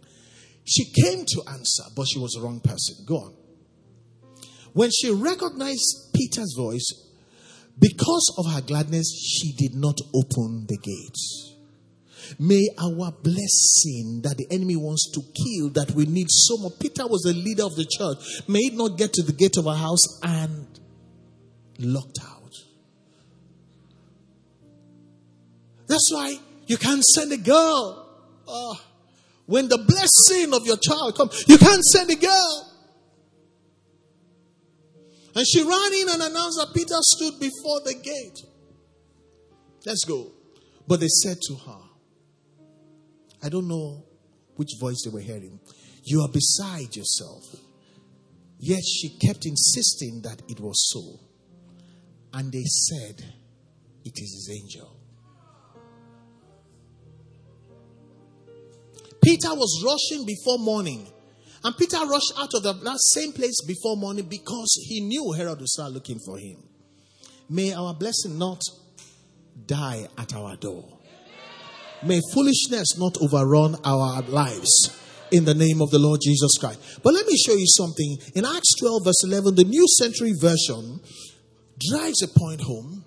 [0.65, 3.05] She came to answer, but she was the wrong person.
[3.05, 3.33] Go on.
[4.73, 6.87] When she recognized Peter's voice,
[7.79, 11.52] because of her gladness, she did not open the gates.
[12.39, 16.79] May our blessing that the enemy wants to kill, that we need so much.
[16.79, 18.47] Peter was the leader of the church.
[18.47, 20.67] May it not get to the gate of our house and
[21.79, 22.55] locked out.
[25.87, 28.09] That's why you can't send a girl.
[28.47, 28.81] Oh,
[29.45, 32.69] when the blessing of your child comes, you can't send a girl.
[35.35, 38.39] And she ran in and announced that Peter stood before the gate.
[39.85, 40.31] Let's go.
[40.87, 41.82] But they said to her,
[43.43, 44.05] I don't know
[44.55, 45.59] which voice they were hearing.
[46.03, 47.43] You are beside yourself.
[48.59, 51.19] Yet she kept insisting that it was so.
[52.33, 53.21] And they said,
[54.05, 54.97] It is his angel.
[59.21, 61.07] Peter was rushing before morning.
[61.65, 65.59] And Peter rushed out of the, that same place before morning because he knew Herod
[65.59, 66.57] would start looking for him.
[67.49, 68.61] May our blessing not
[69.65, 70.92] die at our door.
[72.05, 74.99] May foolishness not overrun our lives
[75.31, 76.99] in the name of the Lord Jesus Christ.
[77.01, 78.17] But let me show you something.
[78.35, 80.99] In Acts 12, verse 11, the New Century Version
[81.79, 83.05] drives a point home.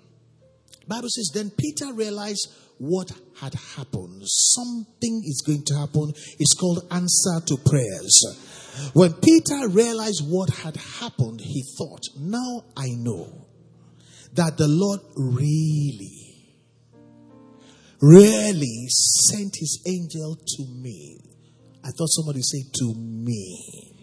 [0.87, 2.47] Bible says, Then Peter realized
[2.79, 4.23] what had happened.
[4.25, 6.13] Something is going to happen.
[6.39, 8.91] It's called answer to prayers.
[8.93, 13.45] When Peter realized what had happened, he thought, Now I know
[14.33, 16.26] that the Lord really
[18.01, 21.19] really sent his angel to me.
[21.83, 23.93] I thought somebody said to me.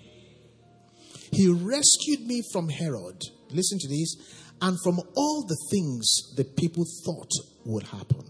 [1.32, 3.20] He rescued me from Herod.
[3.51, 4.16] Listen to this.
[4.61, 7.30] And from all the things the people thought
[7.64, 8.24] would happen.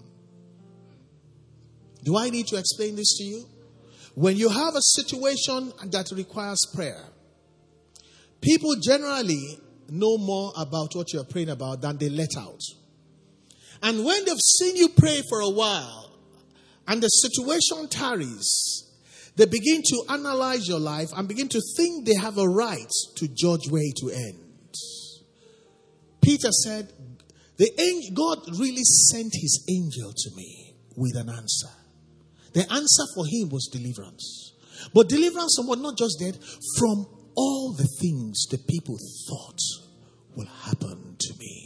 [2.03, 3.47] Do I need to explain this to you?
[4.15, 7.03] When you have a situation that requires prayer,
[8.41, 9.59] people generally
[9.89, 12.61] know more about what you're praying about than they let out.
[13.85, 16.11] And when they've seen you pray for a while
[16.89, 18.91] and the situation tarries,
[19.37, 23.29] they begin to analyze your life and begin to think they have a right to
[23.29, 24.75] judge where to end.
[26.23, 26.91] Peter said,
[27.59, 31.69] the angel, God really sent his angel to me with an answer.
[32.55, 34.55] The answer for him was deliverance.
[34.95, 35.79] But deliverance from what?
[35.81, 36.39] Not just dead,
[36.79, 37.07] from
[37.37, 38.97] all the things the people
[39.29, 39.61] thought
[40.37, 41.64] will happen to me.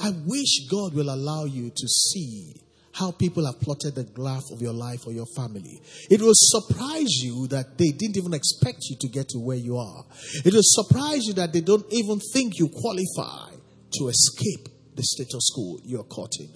[0.00, 2.54] I wish God will allow you to see
[2.92, 5.80] how people have plotted the graph of your life or your family.
[6.10, 9.76] It will surprise you that they didn't even expect you to get to where you
[9.76, 10.04] are.
[10.44, 13.54] It will surprise you that they don't even think you qualify
[13.98, 16.50] to escape the status quo you're caught in.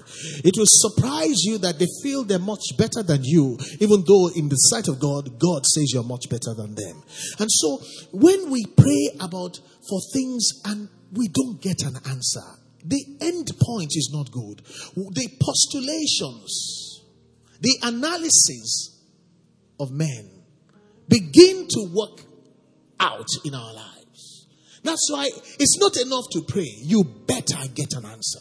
[0.45, 4.49] It will surprise you that they feel they're much better than you, even though in
[4.49, 7.03] the sight of God, God says you're much better than them.
[7.39, 7.79] And so
[8.11, 13.93] when we pray about for things and we don't get an answer, the end point
[13.95, 14.63] is not good.
[14.95, 17.03] The postulations,
[17.61, 19.01] the analysis
[19.79, 20.31] of men
[21.09, 22.23] begin to work
[22.99, 24.47] out in our lives.
[24.83, 25.29] That's why
[25.59, 26.69] it's not enough to pray.
[26.83, 28.41] You better get an answer.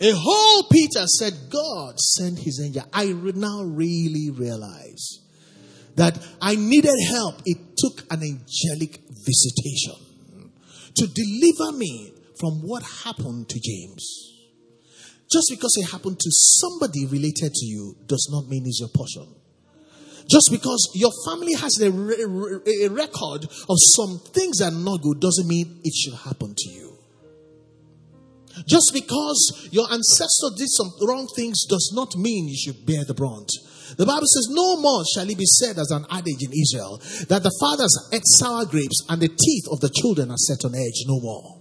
[0.00, 2.84] A whole Peter said, God sent his angel.
[2.92, 5.20] I now really realize
[5.96, 7.42] that I needed help.
[7.44, 9.96] It took an angelic visitation
[10.94, 14.34] to deliver me from what happened to James.
[15.30, 19.34] Just because it happened to somebody related to you does not mean it's your portion.
[20.28, 25.20] Just because your family has a, a record of some things that are not good
[25.20, 26.98] doesn't mean it should happen to you.
[28.66, 33.14] Just because your ancestor did some wrong things does not mean you should bear the
[33.14, 33.48] brunt.
[33.96, 37.42] The Bible says, No more shall it be said as an adage in Israel that
[37.42, 41.04] the fathers ate sour grapes and the teeth of the children are set on edge.
[41.06, 41.57] No more.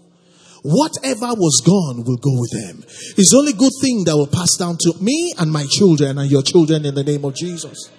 [0.64, 2.84] Whatever was gone will go with them.
[3.18, 6.30] It's the only good thing that will pass down to me and my children and
[6.30, 7.90] your children in the name of Jesus.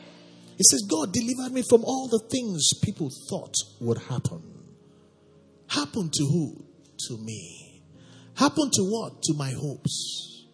[0.56, 4.42] He says, God delivered me from all the things people thought would happen.
[5.68, 6.64] Happen to who?
[7.08, 7.82] To me.
[8.34, 9.22] Happen to what?
[9.22, 10.46] To my hopes.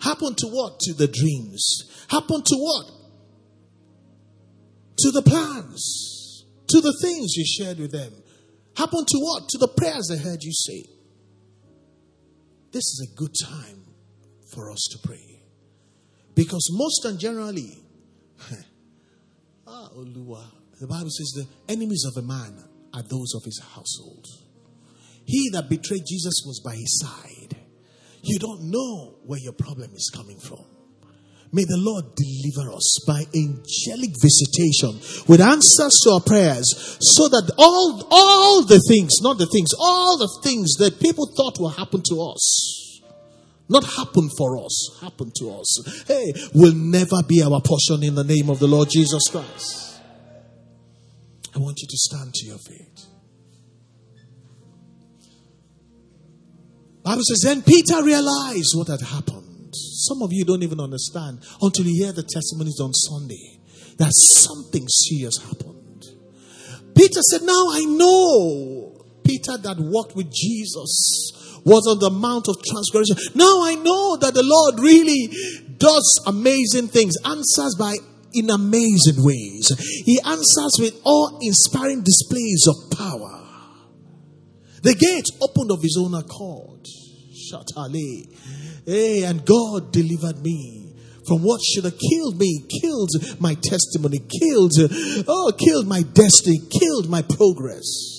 [0.00, 0.78] Happen to what?
[0.80, 2.04] To the dreams.
[2.10, 2.90] Happen to what?
[4.98, 6.44] To the plans.
[6.68, 8.12] To the things you shared with them.
[8.76, 9.48] Happen to what?
[9.48, 10.84] To the prayers they heard you say.
[12.74, 13.84] This is a good time
[14.52, 15.42] for us to pray.
[16.34, 17.78] Because most and generally,
[19.66, 24.26] Ah, the Bible says the enemies of a man are those of his household.
[25.24, 27.56] He that betrayed Jesus was by his side.
[28.22, 30.64] You don't know where your problem is coming from.
[31.54, 34.98] May the Lord deliver us by angelic visitation
[35.28, 36.66] with answers to our prayers
[36.98, 41.60] so that all, all the things, not the things, all the things that people thought
[41.60, 43.00] will happen to us,
[43.68, 48.24] not happen for us, happen to us, hey, will never be our portion in the
[48.24, 50.00] name of the Lord Jesus Christ.
[51.54, 53.06] I want you to stand to your feet.
[57.04, 59.53] Bible says, then Peter realized what had happened.
[59.74, 63.60] Some of you don't even understand until you hear the testimonies on Sunday
[63.98, 66.04] that something serious happened.
[66.96, 68.90] Peter said, Now I know.
[69.24, 71.32] Peter that walked with Jesus
[71.64, 73.16] was on the Mount of Transgression.
[73.34, 75.32] Now I know that the Lord really
[75.78, 77.96] does amazing things, answers by
[78.34, 79.72] in amazing ways.
[80.04, 83.40] He answers with awe inspiring displays of power.
[84.82, 86.84] The gate opened of his own accord.
[87.32, 88.28] Shatale.
[88.86, 90.94] Hey, and God delivered me
[91.26, 93.10] from what should have killed me, killed
[93.40, 94.72] my testimony, killed,
[95.26, 98.14] oh, killed my destiny, killed my progress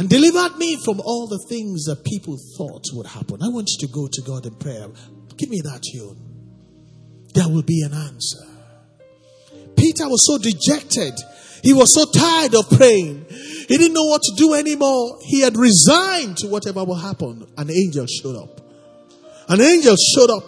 [0.00, 3.42] and delivered me from all the things that people thought would happen.
[3.42, 4.88] I want you to go to God in prayer.
[5.36, 6.16] Give me that tune.
[7.34, 8.46] There will be an answer.
[9.76, 11.12] Peter was so dejected.
[11.62, 13.26] He was so tired of praying.
[13.28, 15.18] He didn't know what to do anymore.
[15.20, 17.46] He had resigned to whatever will happen.
[17.58, 18.69] An angel showed up.
[19.50, 20.46] An angel showed up.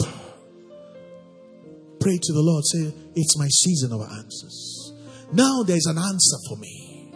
[1.98, 2.64] Pray to the Lord.
[2.64, 4.92] Say, It's my season of answers.
[5.32, 7.12] Now there's an answer for me.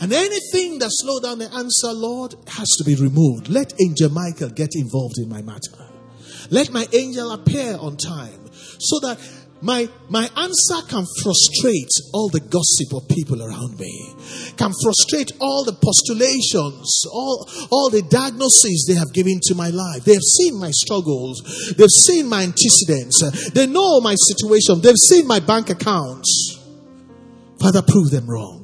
[0.00, 3.48] And anything that slow down the answer, Lord, has to be removed.
[3.48, 5.76] Let Angel Michael get involved in my matter.
[6.50, 9.18] Let my angel appear on time so that
[9.62, 14.14] my, my answer can frustrate all the gossip of people around me,
[14.56, 20.04] can frustrate all the postulations, all, all the diagnoses they have given to my life.
[20.04, 25.26] They have seen my struggles, they've seen my antecedents, they know my situation, they've seen
[25.26, 26.58] my bank accounts.
[27.60, 28.60] Father, prove them wrong.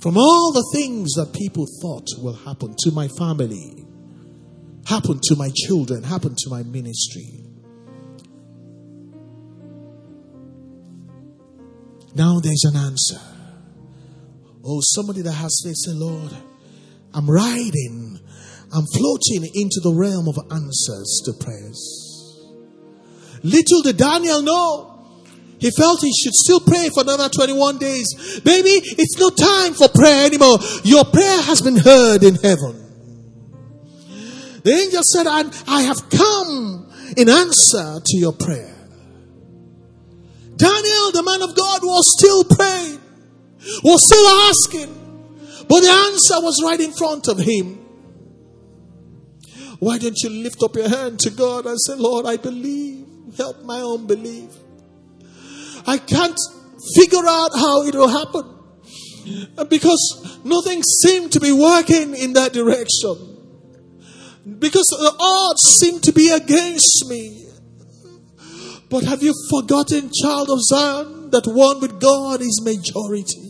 [0.00, 3.86] From all the things that people thought will happen to my family,
[4.86, 7.44] happen to my children, happen to my ministry.
[12.14, 13.20] Now there's an answer.
[14.64, 16.32] Oh, somebody that has faith, say, Lord,
[17.14, 18.20] I'm riding,
[18.72, 22.12] I'm floating into the realm of answers to prayers.
[23.42, 24.88] Little did Daniel know.
[25.58, 28.40] He felt he should still pray for another 21 days.
[28.40, 30.58] Baby, it's no time for prayer anymore.
[30.84, 32.91] Your prayer has been heard in heaven.
[34.62, 38.74] The angel said, I I have come in answer to your prayer.
[40.56, 43.00] Daniel, the man of God, was still praying,
[43.82, 47.78] was still asking, but the answer was right in front of him.
[49.80, 53.06] Why don't you lift up your hand to God and say, Lord, I believe.
[53.36, 54.50] Help my unbelief.
[55.86, 56.38] I can't
[56.94, 58.44] figure out how it will happen
[59.68, 63.31] because nothing seemed to be working in that direction.
[64.44, 67.46] Because the odds seem to be against me.
[68.88, 73.48] But have you forgotten, child of Zion, that one with God is majority?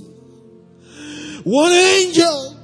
[1.45, 2.57] One angel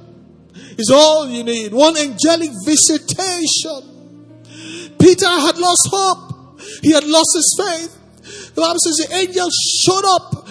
[0.77, 1.73] is all you need.
[1.73, 3.81] One angelic visitation.
[4.99, 6.61] Peter had lost hope.
[6.81, 8.53] He had lost his faith.
[8.53, 9.49] The Bible says the angel
[9.81, 10.47] showed up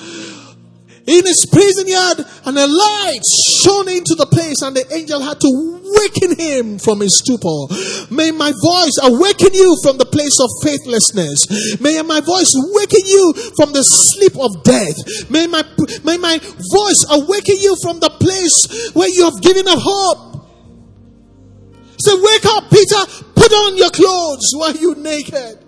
[1.09, 3.25] in his prison yard and a light
[3.65, 5.51] shone into the place and the angel had to
[5.89, 7.73] waken him from his stupor.
[8.13, 11.81] May my voice awaken you from the place of faithlessness.
[11.81, 15.01] May my voice waken you from the sleep of death.
[15.31, 15.65] May my,
[16.05, 20.29] may my voice awaken you from the place where you have given up hope.
[21.99, 23.03] Say, wake up, Peter.
[23.35, 25.65] Put on your clothes while you naked.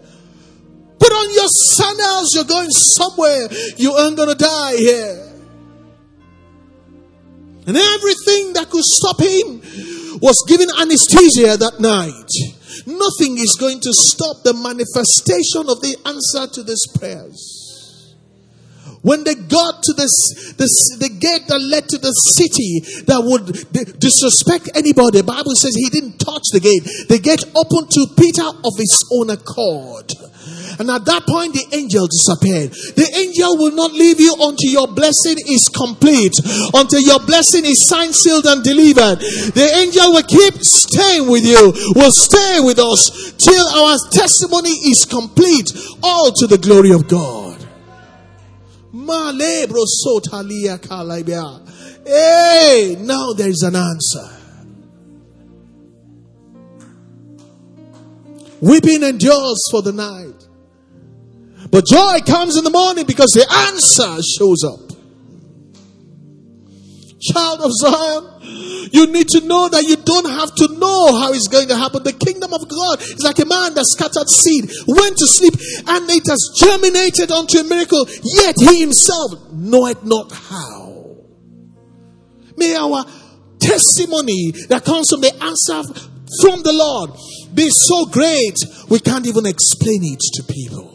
[1.01, 2.31] Put on your sandals.
[2.35, 3.49] You're going somewhere.
[3.77, 5.30] You aren't going to die here.
[7.71, 9.63] And everything that could stop him
[10.19, 12.27] was given anesthesia that night.
[12.83, 18.19] Nothing is going to stop the manifestation of the answer to these prayers.
[19.07, 20.11] When they got to this,
[20.59, 23.55] this, the gate that led to the city that would
[24.03, 26.83] disrespect anybody, the Bible says he didn't touch the gate.
[27.07, 30.11] The gate opened to Peter of his own accord.
[30.79, 32.71] And at that point, the angel disappeared.
[32.97, 36.33] The angel will not leave you until your blessing is complete,
[36.75, 39.21] until your blessing is signed, sealed, and delivered.
[39.21, 45.05] The angel will keep staying with you, will stay with us till our testimony is
[45.09, 47.59] complete, all to the glory of God.
[52.07, 54.29] Hey, now there is an answer.
[58.61, 60.50] Weeping endures for the night.
[61.71, 64.91] But joy comes in the morning because the answer shows up.
[67.21, 71.49] Child of Zion, you need to know that you don't have to know how it's
[71.49, 72.03] going to happen.
[72.03, 75.55] The kingdom of God is like a man that scattered seed, went to sleep,
[75.87, 81.21] and it has germinated unto a miracle, yet he himself knoweth not how.
[82.57, 83.05] May our
[83.61, 85.85] testimony that comes from the answer
[86.41, 87.11] from the Lord
[87.55, 88.57] be so great
[88.89, 90.90] we can't even explain it to people.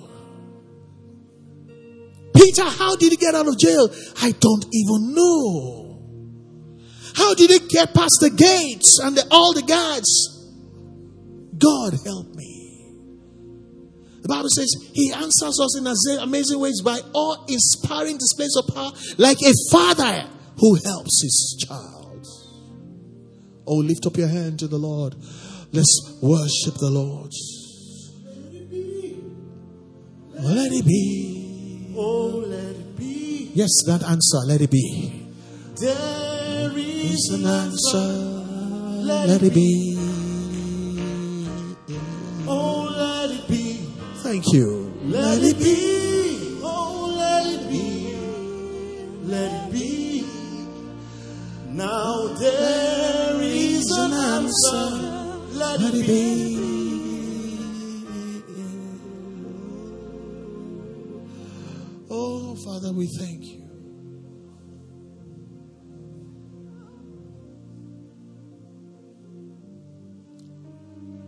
[2.45, 3.89] Peter, how did he get out of jail?
[4.21, 5.97] I don't even know.
[7.15, 10.07] How did he get past the gates and the, all the guards?
[11.57, 12.93] God help me.
[14.21, 15.87] The Bible says he answers us in
[16.19, 20.29] amazing ways by all inspiring displays of power, like a father
[20.59, 22.27] who helps his child.
[23.65, 25.15] Oh, lift up your hand to the Lord.
[25.71, 27.31] Let's worship the Lord.
[30.37, 31.34] Let it be.
[31.97, 33.51] Oh, let it be.
[33.53, 35.27] Yes, that answer, let it be.
[35.79, 38.07] There is an answer,
[39.05, 39.97] let it be.
[42.47, 43.87] Oh, let it be.
[44.17, 44.93] Thank you.
[45.03, 46.59] Let it be.
[46.61, 48.15] Oh, let it be.
[49.23, 50.25] Let it be.
[51.69, 54.89] Now there is an answer.
[55.53, 56.57] Let it be.
[56.57, 56.84] Oh,
[62.85, 63.61] Father, we thank you.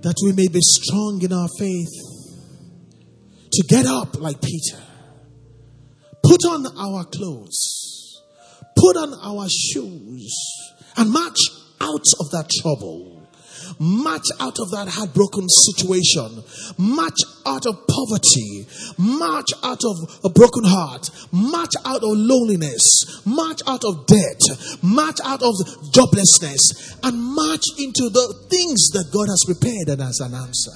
[0.01, 1.89] That we may be strong in our faith
[3.51, 4.77] to get up like Peter.
[6.23, 8.21] Put on our clothes,
[8.77, 10.35] put on our shoes,
[10.95, 11.39] and march
[11.81, 13.16] out of that trouble
[13.79, 16.43] march out of that heartbroken situation,
[16.77, 23.61] march out of poverty, march out of a broken heart, march out of loneliness, march
[23.67, 24.41] out of debt,
[24.81, 25.53] march out of
[25.91, 30.71] joblessness, and march into the things that God has prepared and as an answer.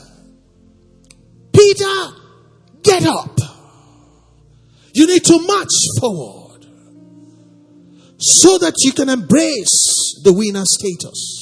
[1.53, 2.15] Peter,
[2.83, 3.39] get up.
[4.93, 5.69] You need to march
[5.99, 6.51] forward.
[8.21, 11.40] so that you can embrace the winner status,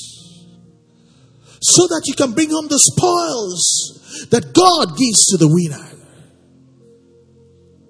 [1.62, 5.90] so that you can bring home the spoils that God gives to the winner.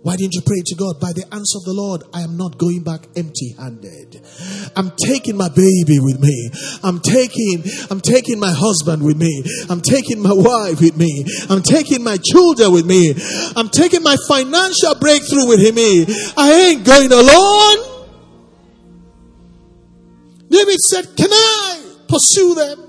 [0.02, 1.00] Why didn't you pray to God?
[1.00, 4.24] By the answer of the Lord, I am not going back empty handed.
[4.76, 6.50] I'm taking my baby with me.
[6.84, 9.44] I'm taking, I'm taking my husband with me.
[9.70, 11.26] I'm taking my wife with me.
[11.50, 13.14] I'm taking my children with me.
[13.58, 16.08] I'm taking my financial breakthrough with me.
[16.38, 18.08] I ain't going alone.
[20.50, 22.89] David said, Can I pursue them?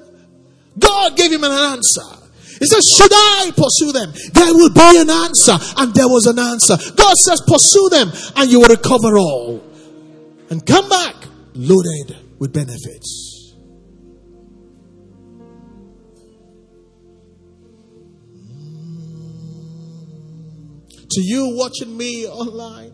[0.79, 2.21] God gave him an answer.
[2.61, 4.13] He says, Should I pursue them?
[4.33, 5.57] There will be an answer.
[5.79, 6.77] And there was an answer.
[6.95, 9.65] God says, Pursue them, and you will recover all.
[10.51, 11.15] And come back
[11.55, 13.55] loaded with benefits.
[21.13, 22.93] To you watching me online,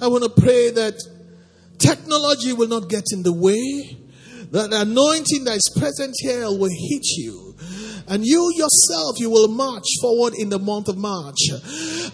[0.00, 0.94] I want to pray that
[1.78, 3.97] technology will not get in the way.
[4.50, 7.48] That anointing that is present here will hit you
[8.08, 11.36] and you yourself, you will march forward in the month of March.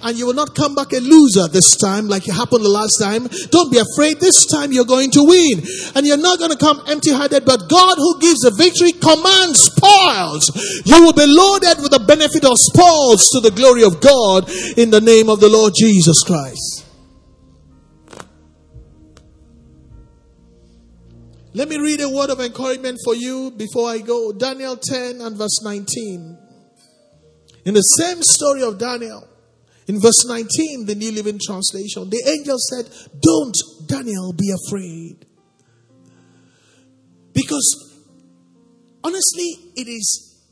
[0.02, 2.98] And you will not come back a loser this time like it happened the last
[3.00, 3.28] time.
[3.50, 4.18] Don't be afraid.
[4.18, 5.62] This time you're going to win.
[5.94, 9.70] And you're not going to come empty handed, but God who gives the victory commands
[9.70, 10.50] spoils.
[10.84, 14.90] You will be loaded with the benefit of spoils to the glory of God in
[14.90, 16.73] the name of the Lord Jesus Christ.
[21.56, 24.32] Let me read a word of encouragement for you before I go.
[24.32, 26.36] Daniel 10 and verse 19.
[27.64, 29.26] In the same story of Daniel,
[29.86, 32.90] in verse 19, the New Living Translation, the angel said,
[33.22, 33.54] Don't,
[33.86, 35.26] Daniel, be afraid.
[37.32, 38.02] Because
[39.04, 40.42] honestly, it is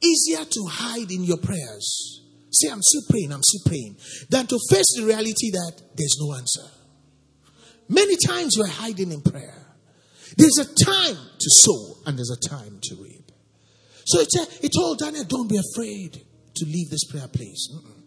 [0.00, 2.20] easier to hide in your prayers.
[2.52, 3.96] Say, I'm still praying, I'm still praying,
[4.30, 6.70] than to face the reality that there's no answer.
[7.88, 9.61] Many times we're hiding in prayer.
[10.36, 13.32] There's a time to sow and there's a time to reap.
[14.04, 16.22] So said, he told Daniel, Don't be afraid
[16.56, 17.68] to leave this prayer place.
[17.72, 18.02] Mm-mm.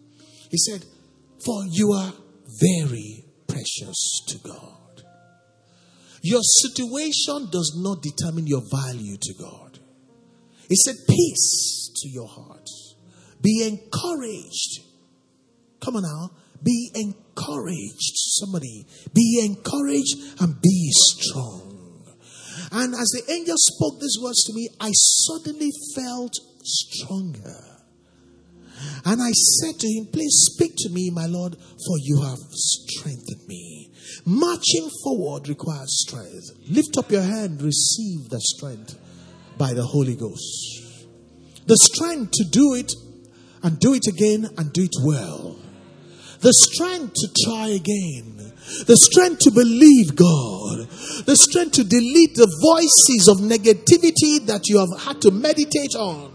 [0.50, 0.84] He said,
[1.44, 2.12] For you are
[2.60, 5.02] very precious to God.
[6.22, 9.78] Your situation does not determine your value to God.
[10.68, 12.68] He said, Peace to your heart.
[13.40, 14.82] Be encouraged.
[15.80, 16.30] Come on now.
[16.62, 18.14] Be encouraged.
[18.14, 21.65] Somebody, be encouraged and be strong.
[22.72, 27.76] And as the angel spoke these words to me, I suddenly felt stronger.
[29.04, 33.46] And I said to him, Please speak to me, my Lord, for you have strengthened
[33.48, 33.90] me.
[34.24, 36.50] Marching forward requires strength.
[36.68, 38.98] Lift up your hand, receive the strength
[39.56, 41.06] by the Holy Ghost.
[41.66, 42.92] The strength to do it
[43.62, 45.56] and do it again and do it well.
[46.40, 48.36] The strength to try again
[48.86, 50.90] the strength to believe God,
[51.26, 56.34] the strength to delete the voices of negativity that you have had to meditate on,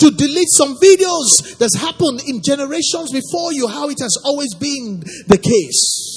[0.00, 5.00] to delete some videos that's happened in generations before you, how it has always been
[5.28, 6.08] the case.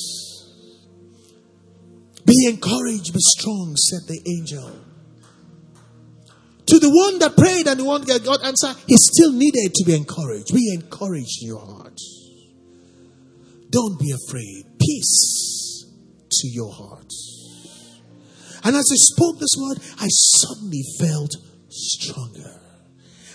[2.26, 4.72] Be encouraged, be strong, said the angel.
[6.68, 9.84] To the one that prayed and the one that got answer, he still needed to
[9.86, 10.56] be encouraged.
[10.56, 11.99] Be encouraged in your heart.
[13.70, 14.66] Don't be afraid.
[14.80, 15.86] Peace
[16.32, 17.11] to your heart.
[18.63, 21.32] And as I spoke this word, I suddenly felt
[21.70, 22.61] stronger.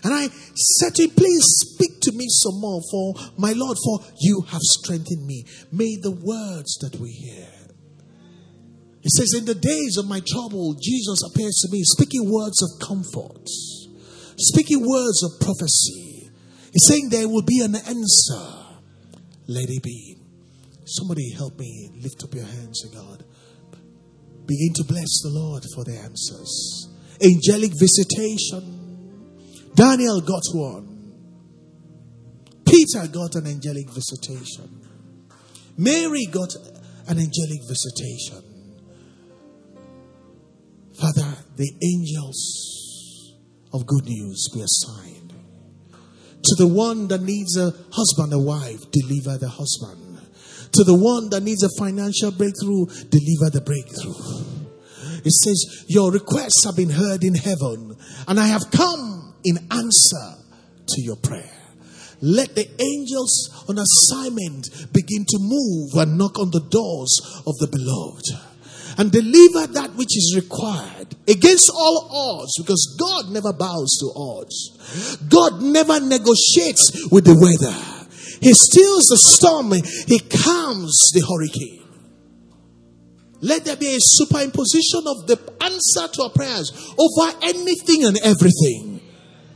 [0.02, 4.00] And I said to him, Please speak to me some more, for my Lord, for
[4.20, 5.44] you have strengthened me.
[5.70, 7.48] May the words that we hear.
[9.02, 12.86] He says, In the days of my trouble, Jesus appears to me, speaking words of
[12.86, 13.48] comfort,
[14.38, 16.30] speaking words of prophecy.
[16.72, 18.56] He's saying there will be an answer.
[19.48, 20.19] Let it be.
[20.98, 23.24] Somebody help me lift up your hands to God.
[24.46, 26.88] Begin to bless the Lord for the answers.
[27.22, 28.76] Angelic visitation.
[29.74, 30.90] Daniel got one.
[32.66, 34.80] Peter got an angelic visitation.
[35.78, 36.56] Mary got
[37.06, 38.42] an angelic visitation.
[41.00, 43.36] Father, the angels
[43.72, 45.32] of good news be assigned.
[46.42, 50.09] To the one that needs a husband, a wife, deliver the husband.
[50.72, 54.60] To the one that needs a financial breakthrough, deliver the breakthrough.
[55.24, 57.96] It says, Your requests have been heard in heaven,
[58.28, 60.38] and I have come in answer
[60.86, 61.50] to your prayer.
[62.22, 67.66] Let the angels on assignment begin to move and knock on the doors of the
[67.66, 68.50] beloved
[68.98, 72.08] and deliver that which is required against all
[72.42, 75.16] odds because God never bows to odds.
[75.28, 77.99] God never negotiates with the weather.
[78.40, 81.80] He stills the storm, He calms the hurricane.
[83.42, 89.00] Let there be a superimposition of the answer to our prayers over anything and everything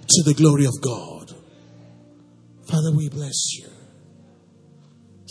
[0.08, 1.34] to the glory of God.
[2.66, 3.68] Father, we bless you.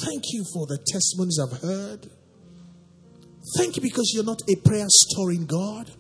[0.06, 2.10] Thank you for the testimonies I've heard.
[3.58, 5.92] Thank you because you're not a prayer storing God,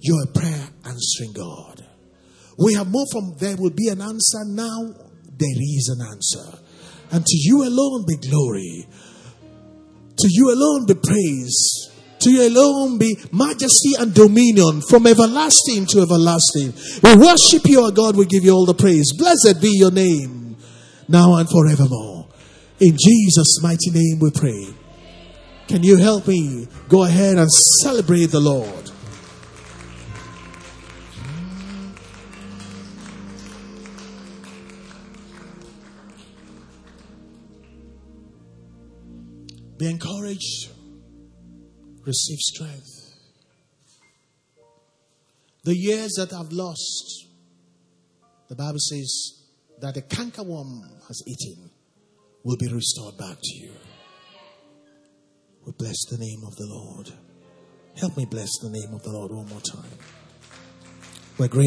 [0.00, 1.84] you're a prayer answering God.
[2.58, 4.94] We have moved from there will be an answer, now
[5.38, 6.58] there is an answer.
[7.12, 8.86] And to you alone be glory.
[10.18, 11.90] To you alone be praise.
[12.20, 16.74] To you alone be majesty and dominion from everlasting to everlasting.
[17.02, 18.16] We worship you, our God.
[18.16, 19.12] We give you all the praise.
[19.16, 20.56] Blessed be your name,
[21.08, 22.28] now and forevermore.
[22.78, 24.66] In Jesus' mighty name we pray.
[25.68, 27.50] Can you help me go ahead and
[27.82, 28.79] celebrate the Lord?
[39.80, 40.68] Be encouraged.
[42.04, 43.14] Receive strength.
[45.64, 47.28] The years that I've lost,
[48.50, 49.42] the Bible says
[49.80, 51.70] that the cankerworm has eaten
[52.44, 53.72] will be restored back to you.
[55.64, 57.10] We bless the name of the Lord.
[57.98, 59.98] Help me bless the name of the Lord one more time.
[61.38, 61.58] We're great.